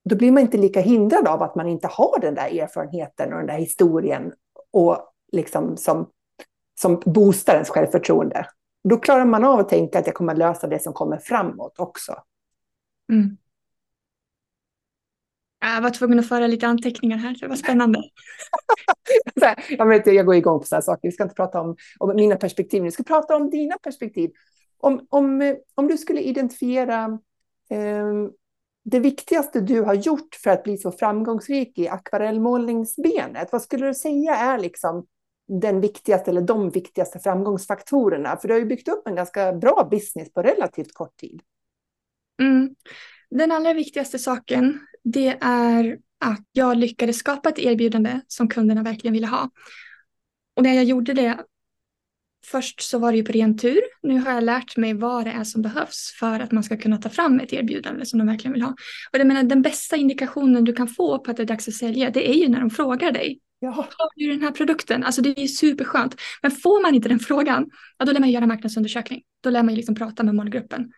[0.04, 3.38] då blir man inte lika hindrad av att man inte har den där erfarenheten och
[3.38, 4.32] den där historien
[4.70, 6.10] och liksom som,
[6.80, 8.46] som boostar ens självförtroende.
[8.88, 12.22] Då klarar man av att tänka att jag kommer lösa det som kommer framåt också.
[13.12, 13.36] Mm.
[15.60, 18.02] Jag var tvungen att föra lite anteckningar här, det var spännande.
[19.68, 21.08] jag, vet, jag går igång på sådana saker.
[21.08, 24.30] Vi ska inte prata om, om mina perspektiv, vi ska prata om dina perspektiv.
[24.78, 27.18] Om, om, om du skulle identifiera
[27.70, 28.06] eh,
[28.85, 33.94] det viktigaste du har gjort för att bli så framgångsrik i akvarellmålningsbenet, vad skulle du
[33.94, 35.07] säga är liksom
[35.49, 38.37] den viktigaste eller de viktigaste framgångsfaktorerna?
[38.37, 41.42] För du har ju byggt upp en ganska bra business på relativt kort tid.
[42.40, 42.75] Mm.
[43.31, 49.14] Den allra viktigaste saken, det är att jag lyckades skapa ett erbjudande som kunderna verkligen
[49.14, 49.51] ville ha.
[50.57, 51.38] Och när jag gjorde det
[52.44, 53.80] Först så var det ju på ren tur.
[54.02, 56.96] Nu har jag lärt mig vad det är som behövs för att man ska kunna
[56.96, 58.70] ta fram ett erbjudande som de verkligen vill ha.
[59.12, 61.74] Och jag menar, den bästa indikationen du kan få på att det är dags att
[61.74, 63.40] sälja, det är ju när de frågar dig.
[63.59, 63.70] Ja.
[63.70, 65.04] Har du den här produkten?
[65.04, 66.14] Alltså det är ju superskönt.
[66.42, 69.22] Men får man inte den frågan, ja, då lär man göra marknadsundersökning.
[69.40, 70.92] Då lär man ju liksom prata med målgruppen.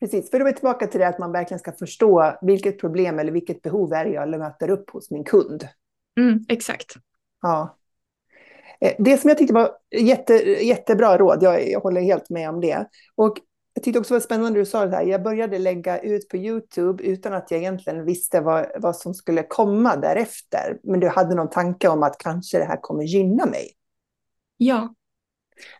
[0.00, 3.18] Precis, för då är vi tillbaka till det att man verkligen ska förstå vilket problem
[3.18, 5.68] eller vilket behov är det jag möter upp hos min kund.
[6.18, 6.94] Mm, exakt.
[7.42, 7.78] Ja.
[8.80, 10.34] Eh, det som jag tyckte var jätte,
[10.64, 12.86] jättebra råd, jag, jag håller helt med om det.
[13.14, 13.38] Och
[13.74, 16.36] jag tyckte också det var spännande du sa det här, jag började lägga ut på
[16.36, 20.78] YouTube utan att jag egentligen visste vad, vad som skulle komma därefter.
[20.82, 23.70] Men du hade någon tanke om att kanske det här kommer gynna mig.
[24.56, 24.94] Ja.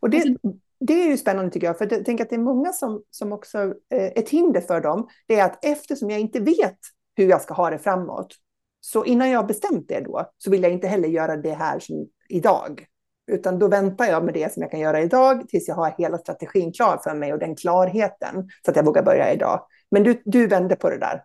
[0.01, 2.41] Och det, alltså- det är ju spännande tycker jag, för jag tänker att det är
[2.41, 3.59] många som, som också,
[3.95, 6.79] eh, ett hinder för dem, det är att eftersom jag inte vet
[7.17, 8.35] hur jag ska ha det framåt,
[8.81, 11.79] så innan jag har bestämt det då, så vill jag inte heller göra det här
[11.79, 12.87] som idag.
[13.33, 16.19] Utan då väntar jag med det som jag kan göra idag tills jag har hela
[16.19, 19.67] strategin klar för mig och den klarheten så att jag vågar börja idag.
[19.91, 21.23] Men du, du vände på det där.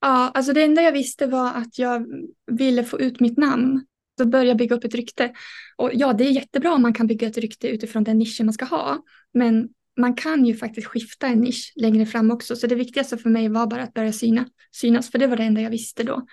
[0.00, 2.06] Ja, alltså det enda jag visste var att jag
[2.46, 3.86] ville få ut mitt namn.
[4.18, 5.32] Så börja bygga upp ett rykte.
[5.76, 8.52] Och ja, det är jättebra om man kan bygga ett rykte utifrån den nischen man
[8.52, 9.02] ska ha.
[9.34, 12.56] Men man kan ju faktiskt skifta en nisch längre fram också.
[12.56, 15.42] Så det viktigaste för mig var bara att börja syna, synas, för det var det
[15.42, 16.26] enda jag visste då.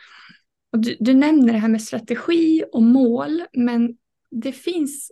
[0.73, 3.97] Och du, du nämner det här med strategi och mål, men
[4.31, 5.11] det finns...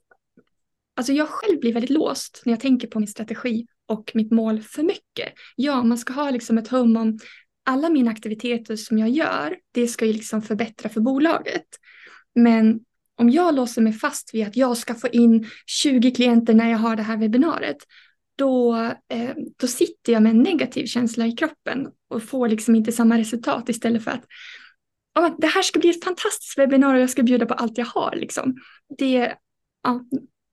[0.96, 4.62] Alltså jag själv blir väldigt låst när jag tänker på min strategi och mitt mål
[4.62, 5.34] för mycket.
[5.56, 7.20] Ja, man ska ha liksom ett hum om
[7.66, 11.66] alla mina aktiviteter som jag gör, det ska ju liksom förbättra för bolaget.
[12.36, 12.80] Men
[13.18, 16.78] om jag låser mig fast vid att jag ska få in 20 klienter när jag
[16.78, 17.78] har det här webbinariet,
[18.36, 18.76] då,
[19.14, 23.18] eh, då sitter jag med en negativ känsla i kroppen och får liksom inte samma
[23.18, 24.26] resultat istället för att
[25.20, 27.86] oh, det här ska bli ett fantastiskt webbinarium och jag ska bjuda på allt jag
[27.86, 28.16] har.
[28.16, 28.56] Liksom.
[28.98, 29.36] Det
[29.84, 30.06] ja,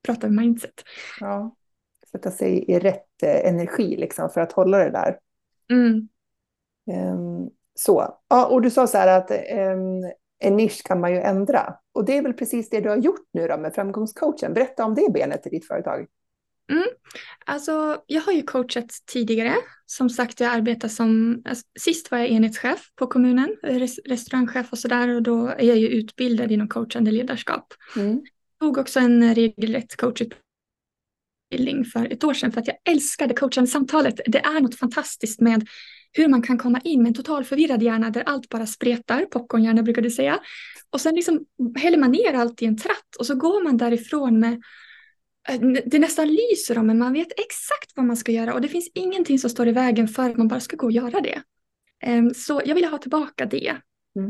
[0.06, 0.84] pratar mindset.
[1.20, 1.56] Ja,
[2.10, 5.18] sätta sig i rätt eh, energi liksom, för att hålla det där.
[5.70, 6.08] Mm.
[7.12, 11.18] Um, så, ja, och du sa så här att um, en nisch kan man ju
[11.18, 11.74] ändra.
[11.92, 14.54] Och det är väl precis det du har gjort nu då med framgångscoachen.
[14.54, 16.06] Berätta om det benet i ditt företag.
[16.72, 16.84] Mm.
[17.46, 19.54] Alltså, jag har ju coachat tidigare.
[19.86, 21.42] Som sagt, jag arbetar som...
[21.44, 25.08] Alltså, sist var jag enhetschef på kommunen, res, restaurangchef och sådär.
[25.08, 27.74] Och då är jag ju utbildad inom coachande ledarskap.
[27.96, 28.22] Mm.
[28.60, 34.20] Tog också en regelrätt coachutbildning för ett år sedan för att jag älskade coachande samtalet.
[34.26, 35.68] Det är något fantastiskt med
[36.12, 39.82] hur man kan komma in med en total förvirrad hjärna där allt bara spretar, popcornhjärna
[39.82, 40.40] brukar du säga.
[40.90, 41.44] Och sen liksom
[41.76, 44.62] häller man ner allt i en tratt och så går man därifrån med
[45.84, 48.90] det nästan lyser om men man vet exakt vad man ska göra och det finns
[48.94, 51.42] ingenting som står i vägen för att man bara ska gå och göra det.
[52.00, 53.76] Ehm, så jag ville ha tillbaka det.
[54.16, 54.28] Mm.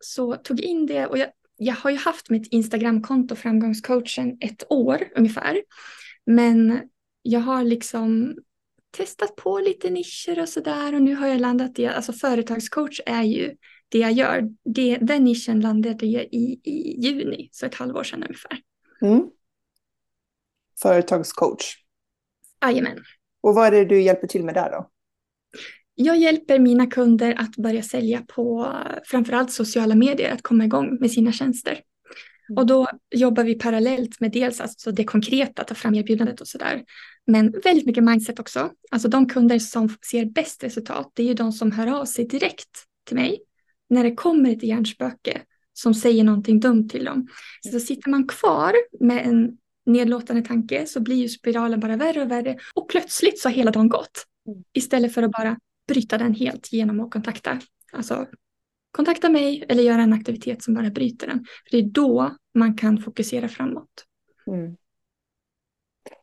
[0.00, 5.08] Så tog in det och jag, jag har ju haft mitt Instagramkonto Framgångscoachen ett år
[5.16, 5.62] ungefär.
[6.26, 6.80] Men
[7.22, 8.36] jag har liksom
[8.96, 13.22] testat på lite nischer och sådär och nu har jag landat i, alltså företagscoach är
[13.22, 13.56] ju
[13.88, 14.48] det jag gör.
[14.64, 18.58] Det, den nischen landade jag i i juni, så ett halvår sedan ungefär.
[19.02, 19.30] Mm.
[20.82, 21.74] Företagscoach?
[22.62, 22.98] Jajamän.
[23.40, 24.90] Och vad är det du hjälper till med där då?
[25.94, 28.72] Jag hjälper mina kunder att börja sälja på
[29.04, 31.72] framförallt sociala medier, att komma igång med sina tjänster.
[31.72, 32.58] Mm.
[32.58, 36.84] Och då jobbar vi parallellt med dels alltså det konkreta, ta fram erbjudandet och sådär.
[37.26, 38.70] Men väldigt mycket mindset också.
[38.90, 42.26] Alltså de kunder som ser bäst resultat, det är ju de som hör av sig
[42.26, 43.38] direkt till mig
[43.88, 47.28] när det kommer ett hjärnspöke som säger någonting dumt till dem.
[47.72, 52.30] Så sitter man kvar med en nedlåtande tanke så blir ju spiralen bara värre och
[52.30, 54.26] värre och plötsligt så har hela dagen gått.
[54.48, 54.64] Mm.
[54.72, 57.60] Istället för att bara bryta den helt genom att kontakta.
[57.92, 58.26] Alltså
[58.90, 61.38] kontakta mig eller göra en aktivitet som bara bryter den.
[61.38, 64.04] För det är då man kan fokusera framåt.
[64.46, 64.76] Mm.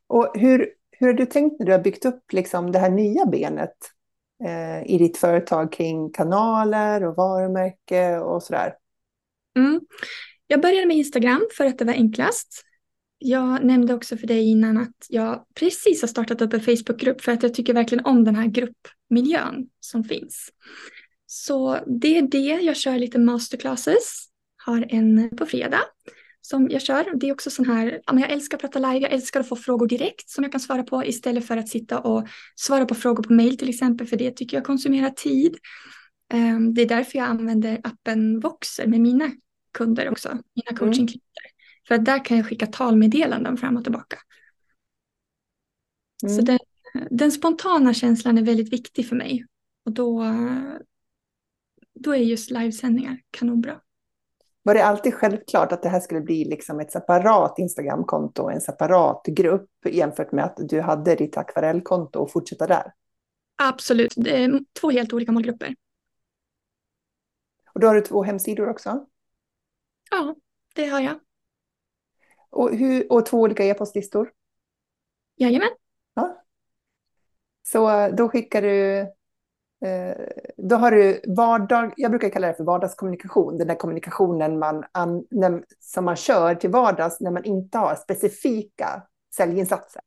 [0.07, 3.25] Och hur, hur har du tänkt när du har byggt upp liksom det här nya
[3.25, 3.75] benet
[4.45, 8.75] eh, i ditt företag kring kanaler och varumärke och sådär?
[9.57, 9.81] Mm.
[10.47, 12.63] Jag började med Instagram för att det var enklast.
[13.25, 17.31] Jag nämnde också för dig innan att jag precis har startat upp en Facebookgrupp för
[17.31, 20.49] att jag tycker verkligen om den här gruppmiljön som finns.
[21.25, 22.61] Så det är det.
[22.61, 24.27] Jag kör lite masterclasses.
[24.65, 25.81] Har en på fredag
[26.41, 27.05] som jag kör.
[27.15, 29.87] Det är också sån här, jag älskar att prata live, jag älskar att få frågor
[29.87, 33.33] direkt som jag kan svara på istället för att sitta och svara på frågor på
[33.33, 35.57] mail till exempel, för det tycker jag konsumerar tid.
[36.33, 39.31] Ehm, det är därför jag använder appen Voxer med mina
[39.73, 41.07] kunder också, mina mm.
[41.87, 44.17] För där kan jag skicka talmeddelanden fram och tillbaka.
[46.23, 46.35] Mm.
[46.35, 46.59] Så den,
[47.09, 49.45] den, spontana känslan är väldigt viktig för mig.
[49.85, 50.23] Och då,
[51.93, 53.81] då är just livesändningar kanonbra.
[54.63, 59.25] Var det alltid självklart att det här skulle bli liksom ett separat Instagramkonto, en separat
[59.25, 62.93] grupp jämfört med att du hade ditt akvarellkonto och fortsätta där?
[63.55, 65.75] Absolut, det är två helt olika målgrupper.
[67.73, 69.05] Och då har du två hemsidor också?
[70.11, 70.35] Ja,
[70.75, 71.19] det har jag.
[72.53, 74.31] Och, hur, och två olika e-postlistor?
[75.35, 75.69] Jajamän.
[76.13, 76.43] Ja.
[77.63, 79.07] Så då skickar du
[79.83, 80.15] Eh,
[80.57, 84.85] då har du vardag, jag brukar kalla det för vardagskommunikation, den där kommunikationen man,
[85.79, 89.03] som man kör till vardags när man inte har specifika
[89.35, 90.01] säljinsatser.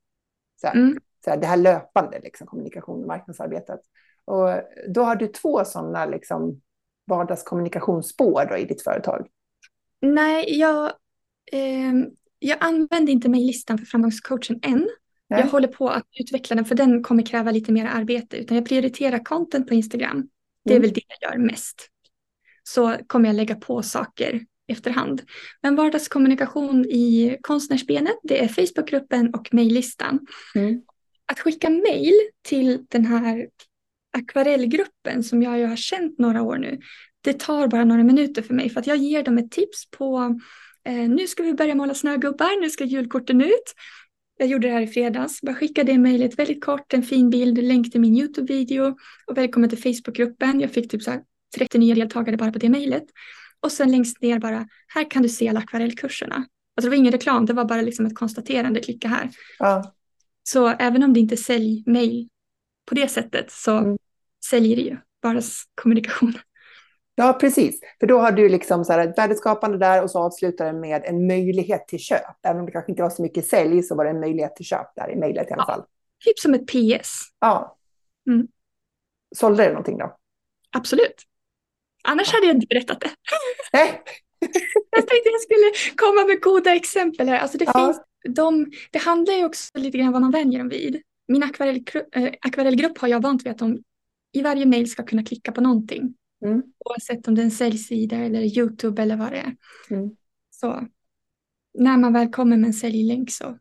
[0.61, 0.99] Så här, mm.
[1.25, 3.81] så här, det här löpande liksom, kommunikation och marknadsarbetet.
[4.25, 4.49] Och
[4.89, 6.61] då har du två sådana liksom,
[7.07, 9.27] vardagskommunikationsspår då, i ditt företag.
[10.01, 10.85] Nej, jag,
[11.53, 11.93] eh,
[12.39, 14.89] jag använder inte mejllistan för framgångscoachen än.
[15.29, 15.41] Nej.
[15.41, 18.37] Jag håller på att utveckla den för den kommer kräva lite mer arbete.
[18.37, 20.29] Utan jag prioriterar content på Instagram.
[20.65, 20.83] Det är mm.
[20.83, 21.89] väl det jag gör mest.
[22.63, 25.23] Så kommer jag lägga på saker efterhand.
[25.63, 30.27] Men vardagskommunikation i konstnärsbenet, det är Facebookgruppen och mejllistan.
[30.55, 30.83] Mm.
[31.27, 33.49] Att skicka mejl till den här
[34.19, 36.81] akvarellgruppen som jag ju har känt några år nu,
[37.21, 40.41] det tar bara några minuter för mig för att jag ger dem ett tips på
[40.93, 43.75] nu ska vi börja måla snögubbar, nu ska julkorten ut.
[44.39, 45.41] Jag gjorde det här i fredags.
[45.43, 48.97] Bara skickade det mejlet väldigt kort, en fin bild, länk till min YouTube-video
[49.27, 50.61] och välkommen till Facebookgruppen.
[50.61, 51.21] Jag fick typ så
[51.57, 53.05] 30 nya deltagare bara på det mejlet.
[53.61, 56.35] Och sen längst ner bara, här kan du se alla akvarellkurserna.
[56.35, 59.31] Alltså det var ingen reklam, det var bara liksom ett konstaterande, klicka här.
[59.59, 59.95] Ja.
[60.43, 62.29] Så även om det inte är säljmejl
[62.87, 63.99] på det sättet så mm.
[64.45, 66.35] säljer det ju vardagskommunikation.
[67.19, 67.81] Ja, precis.
[68.01, 71.03] För då har du liksom så här ett värdeskapande där och så avslutar den med
[71.05, 72.21] en möjlighet till köp.
[72.43, 74.65] Även om det kanske inte var så mycket sälj så var det en möjlighet till
[74.65, 75.83] köp där i mejlet i alla fall.
[76.25, 77.23] typ som ett PS.
[77.41, 77.77] Ja.
[78.29, 78.47] Mm.
[79.37, 80.17] Sålde det någonting då?
[80.77, 81.15] Absolut.
[82.05, 83.11] Annars hade jag inte berättat det.
[83.73, 84.03] Nej.
[84.91, 87.39] jag tänkte jag skulle komma med goda exempel här.
[87.39, 87.87] Alltså det, ja.
[87.87, 88.01] finns,
[88.37, 91.03] de, det handlar ju också lite grann vad man vänjer dem vid.
[91.29, 91.49] Min äh,
[92.41, 93.83] akvarellgrupp har jag vant vid att de
[94.33, 96.15] i varje mejl ska kunna klicka på någonting.
[96.45, 96.63] Mm.
[96.85, 99.57] Oavsett om det är en säljsida eller YouTube eller vad det är.
[99.91, 100.11] Mm.
[100.51, 100.87] Så
[101.75, 103.59] när man väl kommer med en säljlänk så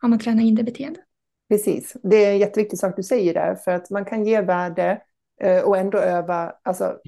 [0.00, 1.04] har man tränat in det beteendet.
[1.48, 5.02] Precis, det är en jätteviktig sak du säger där, för att man kan ge värde
[5.40, 6.98] eh, och ändå öva, alltså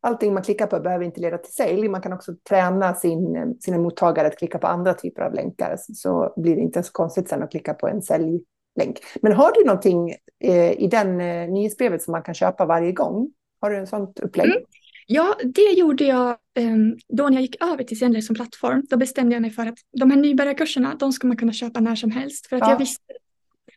[0.00, 1.88] allting man klickar på behöver inte leda till sälj.
[1.88, 6.34] Man kan också träna sin, sina mottagare att klicka på andra typer av länkar, så
[6.36, 8.98] blir det inte så konstigt sen att klicka på en säljlänk.
[9.22, 13.30] Men har du någonting eh, i den eh, nyhetsbrevet som man kan köpa varje gång?
[13.66, 14.46] Har du en sånt upplägg?
[14.46, 14.62] Mm.
[15.06, 18.82] Ja, det gjorde jag um, då när jag gick över till Zenler som plattform.
[18.88, 21.94] Då bestämde jag mig för att de här nybörjarkurserna, de ska man kunna köpa när
[21.94, 22.46] som helst.
[22.46, 22.70] För att ja.
[22.70, 23.12] jag visste,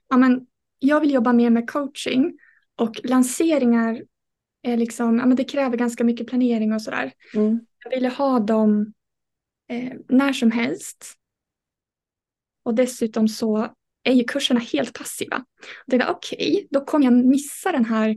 [0.09, 0.47] ja men
[0.79, 2.39] jag vill jobba mer med coaching
[2.75, 4.01] och lanseringar
[4.61, 7.11] är liksom, ja men det kräver ganska mycket planering och sådär.
[7.35, 7.59] Mm.
[7.83, 8.93] Jag ville ha dem
[9.69, 11.15] eh, när som helst.
[12.63, 13.73] Och dessutom så
[14.03, 15.45] är ju kurserna helt passiva.
[15.87, 18.15] Okej, okay, då kommer jag missa den här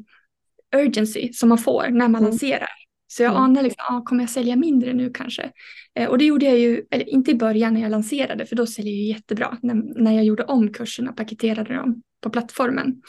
[0.77, 2.25] urgency som man får när man mm.
[2.25, 2.69] lanserar.
[3.07, 3.43] Så jag mm.
[3.43, 5.51] anar liksom, ah, kommer jag sälja mindre nu kanske?
[5.95, 8.67] Eh, och det gjorde jag ju, eller inte i början när jag lanserade, för då
[8.67, 9.59] säljer jag jättebra.
[9.63, 13.03] När, när jag gjorde om kurserna, paketerade dem på plattformen.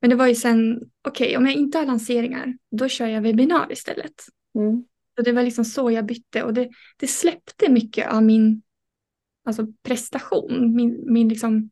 [0.00, 3.22] Men det var ju sen, okej, okay, om jag inte har lanseringar, då kör jag
[3.22, 4.14] webbinar istället.
[4.58, 4.84] Mm.
[5.16, 8.62] Så det var liksom så jag bytte och det, det släppte mycket av min
[9.44, 10.76] alltså prestation.
[10.76, 11.70] Min, min liksom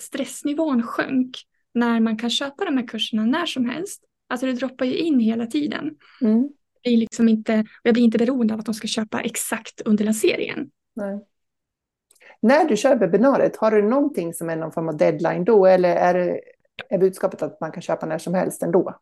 [0.00, 1.36] stressnivån sjönk
[1.74, 4.04] när man kan köpa de här kurserna när som helst.
[4.30, 5.94] Alltså det droppar ju in hela tiden.
[6.20, 6.48] Mm.
[6.82, 10.04] Jag, blir liksom inte, jag blir inte beroende av att de ska köpa exakt under
[10.04, 10.70] lanseringen.
[10.94, 11.26] Nej.
[12.42, 15.96] När du kör webbinariet, har du någonting som är någon form av deadline då eller
[15.96, 16.40] är, det,
[16.88, 19.00] är budskapet att man kan köpa när som helst ändå?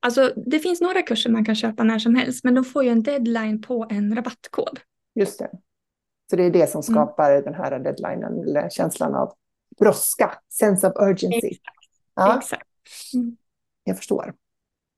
[0.00, 2.90] Alltså det finns några kurser man kan köpa när som helst men de får ju
[2.90, 4.80] en deadline på en rabattkod.
[5.14, 5.50] Just det.
[6.30, 6.94] Så det är det som mm.
[6.94, 7.44] skapar mm.
[7.44, 9.32] den här deadlinen eller känslan av
[9.78, 11.46] brådska, sense of urgency.
[11.46, 11.76] Exakt.
[12.14, 12.38] Ja.
[12.38, 12.68] Exakt.
[13.14, 13.36] Mm.
[13.84, 14.34] Jag förstår.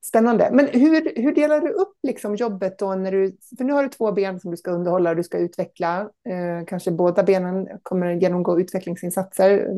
[0.05, 0.51] Spännande.
[0.53, 2.95] Men hur, hur delar du upp liksom jobbet då?
[2.95, 5.39] När du, för nu har du två ben som du ska underhålla och du ska
[5.39, 6.01] utveckla.
[6.01, 9.69] Eh, kanske båda benen kommer genomgå utvecklingsinsatser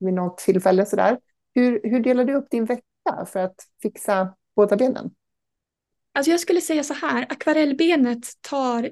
[0.00, 0.86] vid något tillfälle.
[0.86, 1.18] Sådär.
[1.54, 5.10] Hur, hur delar du upp din vecka för att fixa båda benen?
[6.12, 8.90] Alltså jag skulle säga så här, akvarellbenet tar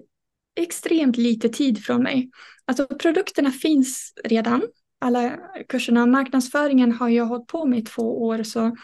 [0.55, 2.31] extremt lite tid från mig.
[2.65, 4.63] Alltså produkterna finns redan,
[4.99, 5.39] alla
[5.69, 6.07] kurserna.
[6.07, 8.77] Marknadsföringen har jag hållit på med i två år så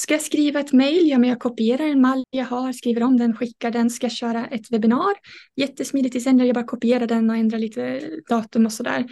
[0.00, 1.08] Ska jag skriva ett mejl?
[1.08, 3.90] Ja, men jag kopierar en mall jag har, skriver om den, skickar den.
[3.90, 5.14] Ska jag köra ett webbinar?
[5.56, 9.06] Jättesmidigt i sändare, jag bara kopierar den och ändrar lite datum och sådär.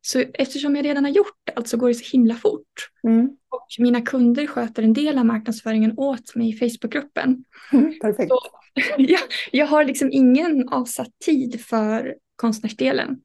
[0.00, 2.88] Så eftersom jag redan har gjort allt så går det så himla fort.
[3.08, 3.26] Mm.
[3.26, 7.44] Och mina kunder sköter en del av marknadsföringen åt mig i Facebookgruppen.
[7.72, 8.28] Mm, perfekt.
[8.28, 8.40] Så,
[8.98, 9.20] jag,
[9.52, 13.16] jag har liksom ingen avsatt tid för konstnärsdelen.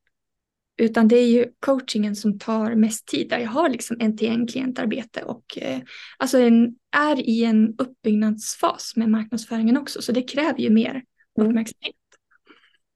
[0.78, 3.30] Utan det är ju coachingen som tar mest tid.
[3.30, 5.80] Där jag har liksom en till en klientarbete och eh,
[6.18, 10.02] alltså en, är i en uppbyggnadsfas med marknadsföringen också.
[10.02, 11.50] Så det kräver ju mer mm.
[11.50, 11.96] uppmärksamhet.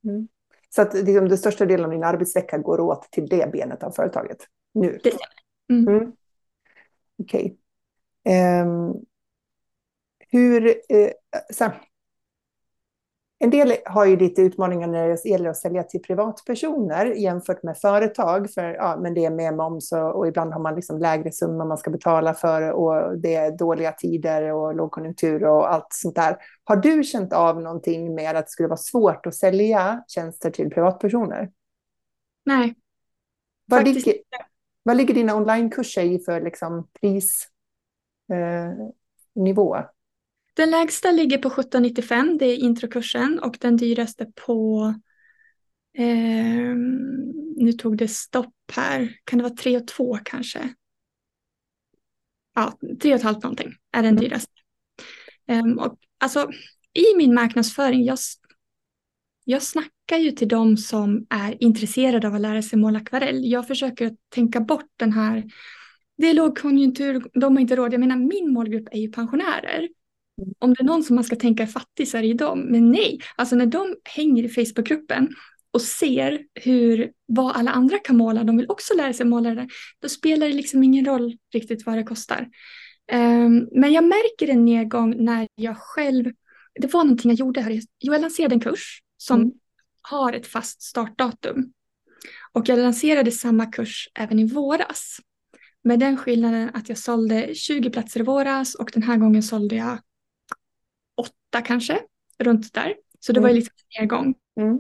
[0.04, 0.28] Mm.
[0.70, 3.92] Så att liksom, den största delen av din arbetsvecka går åt till det benet av
[3.92, 4.38] företaget
[4.74, 5.00] nu?
[5.04, 5.82] Det stämmer.
[5.82, 5.96] Mm.
[5.96, 6.12] mm.
[7.24, 7.58] Okej.
[8.24, 8.62] Okay.
[8.62, 8.94] Um, ehm,
[10.30, 10.76] hur,
[11.54, 11.72] så
[13.44, 17.78] en del har ju lite utmaningar när det gäller att sälja till privatpersoner jämfört med
[17.78, 18.52] företag.
[18.52, 21.66] För, ja, men det är med moms och, och ibland har man liksom lägre summa
[21.66, 26.38] man ska betala för och det är dåliga tider och lågkonjunktur och allt sånt där.
[26.64, 30.70] Har du känt av någonting med att det skulle vara svårt att sälja tjänster till
[30.70, 31.52] privatpersoner?
[32.46, 32.76] Nej.
[33.66, 34.14] Vad, ligger,
[34.84, 39.76] vad ligger dina onlinekurser i för liksom prisnivå?
[39.76, 39.86] Eh,
[40.62, 44.86] den lägsta ligger på 1795, det är introkursen och den dyraste på
[45.98, 46.76] eh,
[47.56, 50.74] nu tog det stopp här, kan det vara 3 och 2 kanske?
[52.56, 54.24] Ja, 3 och halvt någonting är den mm.
[54.24, 54.52] dyraste.
[55.48, 56.50] Um, och, alltså,
[56.94, 58.18] I min marknadsföring, jag,
[59.46, 63.52] jag snackar ju till de som är intresserade av att lära sig måla akvarell.
[63.52, 65.44] Jag försöker tänka bort den här,
[66.18, 67.94] det är lågkonjunktur, de har inte råd.
[67.94, 69.90] Jag menar min målgrupp är ju pensionärer.
[70.60, 72.60] Om det är någon som man ska tänka är fattig så är det ju dem.
[72.60, 75.30] Men nej, alltså när de hänger i Facebookgruppen
[75.72, 79.56] och ser hur, vad alla andra kan måla, de vill också lära sig måla det
[79.56, 79.68] där,
[80.02, 82.50] då spelar det liksom ingen roll riktigt vad det kostar.
[83.12, 86.32] Um, men jag märker en nedgång när jag själv,
[86.80, 89.52] det var någonting jag gjorde här, jag lanserade en kurs som mm.
[90.02, 91.74] har ett fast startdatum.
[92.54, 95.18] Och jag lanserade samma kurs även i våras.
[95.84, 99.76] Med den skillnaden att jag sålde 20 platser i våras och den här gången sålde
[99.76, 100.00] jag
[101.22, 102.00] åtta kanske,
[102.40, 102.96] runt där.
[103.20, 103.44] Så det mm.
[103.44, 104.36] var ju liksom en nedgång.
[104.60, 104.80] Mm.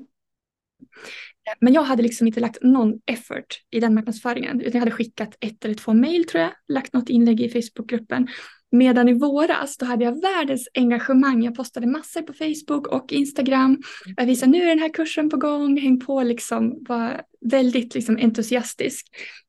[1.59, 4.61] Men jag hade liksom inte lagt någon effort i den marknadsföringen.
[4.61, 8.27] Utan jag hade skickat ett eller två mejl tror jag, lagt något inlägg i Facebookgruppen.
[8.71, 11.43] Medan i våras då hade jag världens engagemang.
[11.43, 13.81] Jag postade massor på Facebook och Instagram.
[14.15, 18.17] Jag visade nu är den här kursen på gång, häng på liksom, var väldigt liksom
[18.17, 19.07] entusiastisk.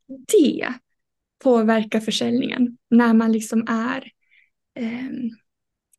[0.09, 0.75] Det
[1.45, 4.11] påverkar försäljningen när man liksom är
[4.79, 5.11] eh,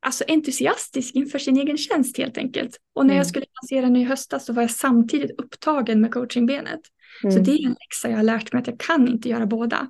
[0.04, 2.78] alltså entusiastisk inför sin egen tjänst helt enkelt.
[2.96, 3.18] Och när mm.
[3.18, 6.80] jag skulle lansera nu i höstas så var jag samtidigt upptagen med coachingbenet.
[7.24, 7.36] Mm.
[7.36, 9.90] Så det är en läxa jag har lärt mig att jag kan inte göra båda.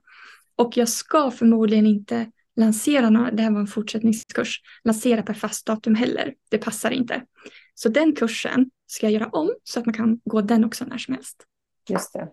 [0.56, 5.66] Och jag ska förmodligen inte lansera, några, det här var en fortsättningskurs, lansera per fast
[5.66, 6.34] datum heller.
[6.50, 7.22] Det passar inte.
[7.76, 10.98] Så den kursen ska jag göra om så att man kan gå den också när
[10.98, 11.44] som helst.
[11.90, 12.28] Just det.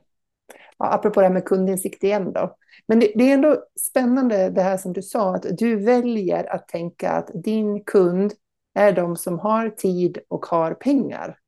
[0.80, 2.56] Ja, apropå det här med kundinsikt igen då.
[2.86, 6.68] Men det, det, är ändå spännande det här som du sa, att du väljer att
[6.68, 8.32] tänka att din kund
[8.74, 11.38] är de som har tid och har pengar.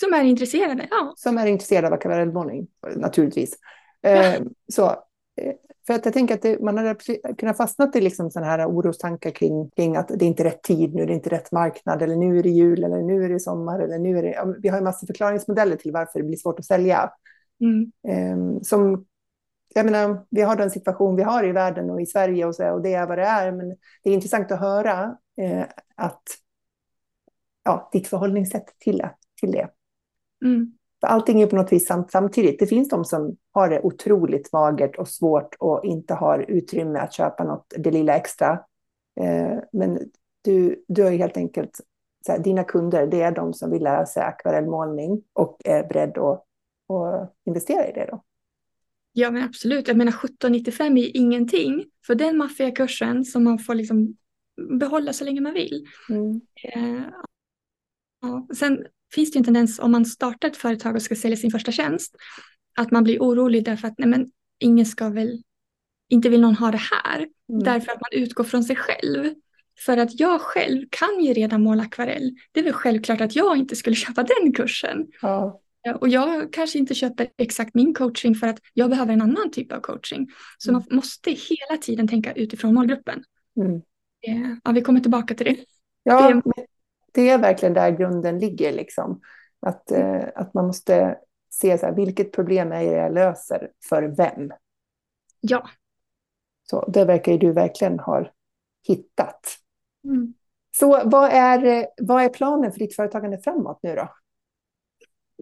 [0.00, 1.12] Som är intresserade, ja.
[1.16, 2.66] Som är intresserade av akvarellmålning,
[2.96, 3.56] naturligtvis.
[4.00, 4.10] Ja.
[4.10, 4.86] Eh, så,
[5.40, 5.54] eh,
[5.86, 6.96] för att jag tänker att det, man hade
[7.38, 10.94] kunnat fastnat i liksom sådana här orostankar kring, kring att det är inte rätt tid
[10.94, 13.40] nu, det är inte rätt marknad, eller nu är det jul, eller nu är det
[13.40, 14.54] sommar, eller nu är det...
[14.62, 17.10] Vi har en massa förklaringsmodeller till varför det blir svårt att sälja.
[17.60, 17.92] Mm.
[18.08, 19.06] Eh, som,
[19.74, 22.70] jag menar, vi har den situation vi har i världen och i Sverige och, så,
[22.70, 23.68] och det är vad det är, men
[24.02, 25.64] det är intressant att höra eh,
[25.96, 26.22] att
[27.64, 29.02] ja, ditt förhållningssätt till,
[29.40, 29.68] till det.
[30.44, 30.72] Mm.
[31.00, 32.58] För allting är på något vis samt, samtidigt.
[32.58, 37.12] Det finns de som har det otroligt magert och svårt och inte har utrymme att
[37.12, 38.52] köpa något, det lilla extra.
[39.20, 39.98] Eh, men
[40.42, 41.80] du, du har helt enkelt,
[42.28, 46.44] här, dina kunder, det är de som vill lära sig akvarellmålning och är beredda att,
[46.96, 48.24] att investera i det då.
[49.12, 54.16] Ja men absolut, jag menar 1795 är ingenting för den maffiakursen som man får liksom
[54.80, 55.86] behålla så länge man vill.
[56.08, 56.40] Mm.
[56.74, 57.04] Eh,
[58.20, 58.46] ja.
[58.56, 61.72] Sen finns det en tendens om man startar ett företag och ska sälja sin första
[61.72, 62.16] tjänst
[62.76, 65.42] att man blir orolig därför att nej men, ingen ska väl,
[66.08, 67.16] inte vill någon ha det här.
[67.18, 67.62] Mm.
[67.62, 69.34] Därför att man utgår från sig själv.
[69.86, 72.36] För att jag själv kan ju redan måla akvarell.
[72.52, 75.06] Det är väl självklart att jag inte skulle köpa den kursen.
[75.22, 75.60] Ja.
[76.00, 79.72] Och jag kanske inte köper exakt min coaching för att jag behöver en annan typ
[79.72, 80.28] av coaching.
[80.58, 80.82] Så mm.
[80.88, 83.24] man måste hela tiden tänka utifrån målgruppen.
[83.56, 83.82] Mm.
[84.64, 85.56] Ja, vi kommer tillbaka till det.
[86.02, 86.66] Ja, det,
[87.12, 88.72] det är verkligen där grunden ligger.
[88.72, 89.20] Liksom.
[89.60, 91.18] Att, eh, att man måste
[91.50, 94.52] se så här, vilket problem är det jag löser för vem?
[95.40, 95.68] Ja.
[96.62, 98.26] Så det verkar ju du verkligen ha
[98.88, 99.40] hittat.
[100.04, 100.34] Mm.
[100.70, 104.08] Så vad är, vad är planen för ditt företagande framåt nu då?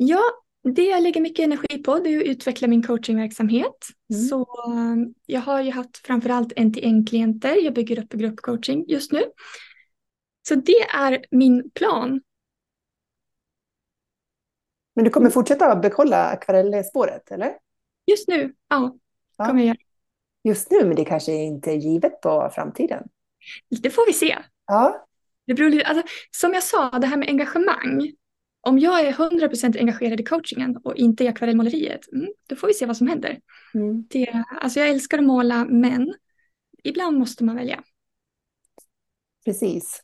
[0.00, 0.22] Ja,
[0.62, 3.88] det jag lägger mycket energi på det är att utveckla min coachingverksamhet.
[4.12, 4.22] Mm.
[4.22, 7.56] Så um, jag har ju haft framförallt en-till-en-klienter.
[7.64, 9.22] Jag bygger upp gruppcoaching just nu.
[10.48, 12.20] Så det är min plan.
[14.94, 17.58] Men du kommer fortsätta att behålla akvarellspåret, eller?
[18.06, 18.96] Just nu, ja.
[19.36, 19.46] ja.
[19.46, 19.76] Kommer jag
[20.44, 23.08] Just nu, men det kanske inte är givet på framtiden.
[23.82, 24.38] Det får vi se.
[24.66, 25.06] Ja.
[25.46, 28.12] Det beror, alltså, som jag sa, det här med engagemang.
[28.68, 32.74] Om jag är 100% engagerad i coachingen och inte i akvarellmåleriet, mm, då får vi
[32.74, 33.38] se vad som händer.
[33.74, 34.06] Mm.
[34.10, 36.14] Det, alltså jag älskar att måla, men
[36.84, 37.82] ibland måste man välja.
[39.44, 40.02] Precis.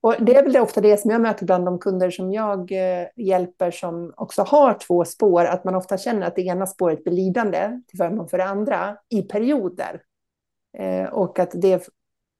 [0.00, 3.06] Och det är väl ofta det som jag möter bland de kunder som jag eh,
[3.16, 7.14] hjälper som också har två spår, att man ofta känner att det ena spåret blir
[7.14, 10.02] lidande till förmån för det andra i perioder.
[10.78, 11.88] Eh, och att det,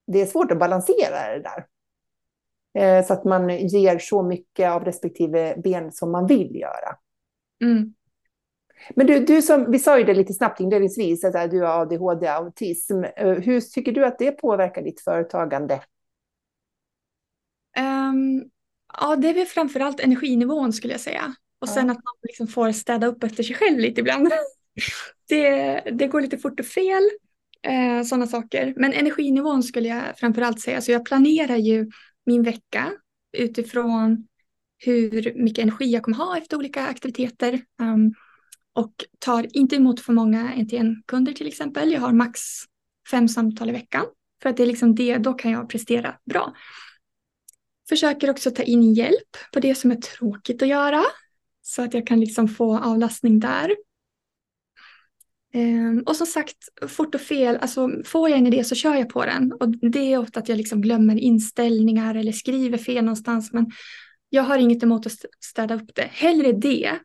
[0.06, 1.66] det är svårt att balansera det där.
[2.76, 6.96] Eh, så att man ger så mycket av respektive ben som man vill göra.
[7.62, 7.94] Mm.
[8.94, 12.26] Men du, du som, vi sa ju det lite snabbt inledningsvis, att du har ADHD,
[12.26, 13.02] autism.
[13.16, 15.74] Hur tycker du att det påverkar ditt företagande?
[17.78, 18.50] Um,
[19.00, 21.34] ja, det är väl framförallt energinivån skulle jag säga.
[21.58, 24.28] Och sen att man liksom får städa upp efter sig själv lite ibland.
[25.28, 27.02] det, det går lite fort och fel,
[27.62, 28.74] eh, sådana saker.
[28.76, 30.80] Men energinivån skulle jag framförallt säga.
[30.80, 31.90] Så jag planerar ju
[32.26, 32.92] min vecka
[33.38, 34.28] utifrån
[34.78, 37.60] hur mycket energi jag kommer ha efter olika aktiviteter.
[37.80, 38.14] Um,
[38.72, 41.92] och tar inte emot för många NTN-kunder till exempel.
[41.92, 42.40] Jag har max
[43.10, 44.04] fem samtal i veckan.
[44.42, 46.54] För att det är liksom det, då kan jag prestera bra.
[47.88, 51.02] Försöker också ta in hjälp på det som är tråkigt att göra.
[51.62, 53.76] Så att jag kan liksom få avlastning där.
[55.56, 56.56] Um, och som sagt,
[56.88, 59.52] fort och fel, alltså får jag en idé så kör jag på den.
[59.52, 63.52] Och det är ofta att jag liksom glömmer inställningar eller skriver fel någonstans.
[63.52, 63.70] Men
[64.28, 66.08] jag har inget emot att städa upp det.
[66.12, 66.98] Hellre det,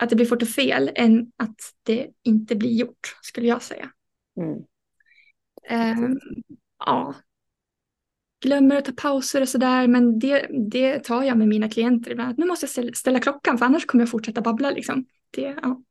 [0.00, 3.90] att det blir fort och fel, än att det inte blir gjort, skulle jag säga.
[4.36, 4.58] Mm.
[6.02, 6.18] Um,
[6.78, 7.14] ja,
[8.40, 9.86] glömmer att ta pauser och sådär.
[9.86, 12.38] Men det, det tar jag med mina klienter ibland.
[12.38, 14.70] Nu måste jag ställa klockan för annars kommer jag fortsätta babbla.
[14.70, 15.04] Liksom.
[15.30, 15.82] Det, ja.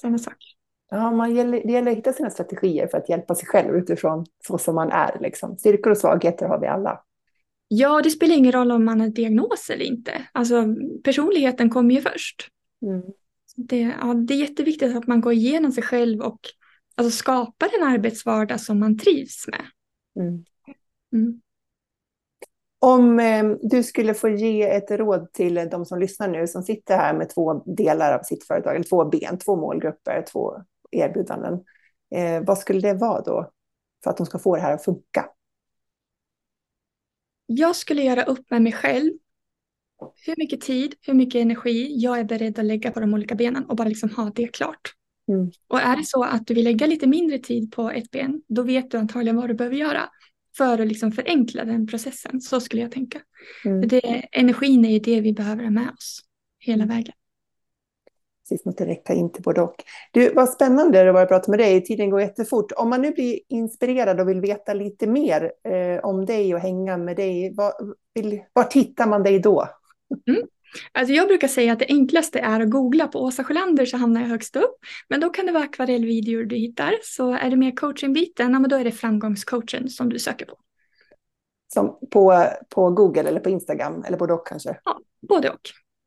[0.00, 0.55] Samma sak.
[0.90, 4.26] Ja, man gäller, det gäller att hitta sina strategier för att hjälpa sig själv utifrån
[4.46, 5.18] så som man är.
[5.20, 5.56] Liksom.
[5.58, 7.02] Styrkor och svagheter har vi alla.
[7.68, 10.28] Ja, det spelar ingen roll om man har diagnos eller inte.
[10.32, 10.64] Alltså,
[11.04, 12.48] personligheten kommer ju först.
[12.82, 13.02] Mm.
[13.56, 16.40] Det, ja, det är jätteviktigt att man går igenom sig själv och
[16.94, 19.64] alltså, skapar en arbetsvardag som man trivs med.
[20.24, 20.44] Mm.
[21.12, 21.40] Mm.
[22.78, 26.96] Om eh, du skulle få ge ett råd till de som lyssnar nu, som sitter
[26.96, 30.54] här med två delar av sitt företag, eller två ben, två målgrupper, två
[30.90, 31.54] erbjudanden.
[32.14, 33.52] Eh, vad skulle det vara då?
[34.06, 35.26] för att de ska få det här att funka?
[37.46, 39.12] Jag skulle göra upp med mig själv
[40.26, 43.64] hur mycket tid, hur mycket energi jag är beredd att lägga på de olika benen
[43.64, 44.92] och bara liksom ha det klart.
[45.28, 45.50] Mm.
[45.68, 48.62] Och är det så att du vill lägga lite mindre tid på ett ben, då
[48.62, 50.10] vet du antagligen vad du behöver göra
[50.56, 52.40] för att liksom förenkla den processen.
[52.40, 53.20] Så skulle jag tänka.
[53.64, 53.88] Mm.
[53.88, 56.20] Det, energin är ju det vi behöver ha med oss
[56.58, 56.96] hela mm.
[56.96, 57.14] vägen.
[58.48, 59.84] Precis, något direkt ta in till både och.
[60.12, 61.84] Du, vad spännande det var att prata med dig.
[61.84, 62.72] Tiden går jättefort.
[62.76, 66.96] Om man nu blir inspirerad och vill veta lite mer eh, om dig och hänga
[66.96, 67.72] med dig, var,
[68.14, 69.68] vill, var tittar man dig då?
[70.28, 70.42] Mm.
[70.92, 74.20] Alltså jag brukar säga att det enklaste är att googla på Åsa Sjölander så hamnar
[74.20, 74.76] jag högst upp.
[75.08, 76.94] Men då kan det vara akvarellvideor du hittar.
[77.02, 80.56] Så är det mer coachingbiten, ja, då är det framgångscoachen som du söker på.
[81.74, 84.80] Som på, på Google eller på Instagram eller både och kanske?
[84.84, 85.60] Ja, både och.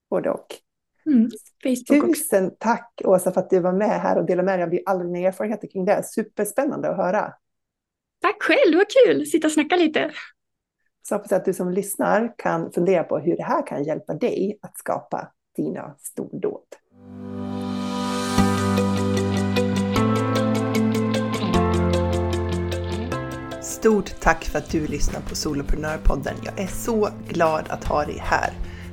[0.09, 0.68] Både och.
[1.10, 1.30] Mm,
[1.89, 2.55] Tusen också.
[2.60, 5.28] tack Åsa för att du var med här och delade med dig av alla dina
[5.28, 6.03] erfarenheter kring det.
[6.05, 7.34] Superspännande att höra.
[8.22, 10.12] Tack själv, det var kul att sitta och snacka lite.
[11.01, 14.60] Så hoppas att du som lyssnar kan fundera på hur det här kan hjälpa dig
[14.62, 16.64] att skapa dina stordåd.
[23.62, 26.36] Stort tack för att du lyssnar på Soloprenörpodden.
[26.43, 28.53] Jag är så glad att ha dig här.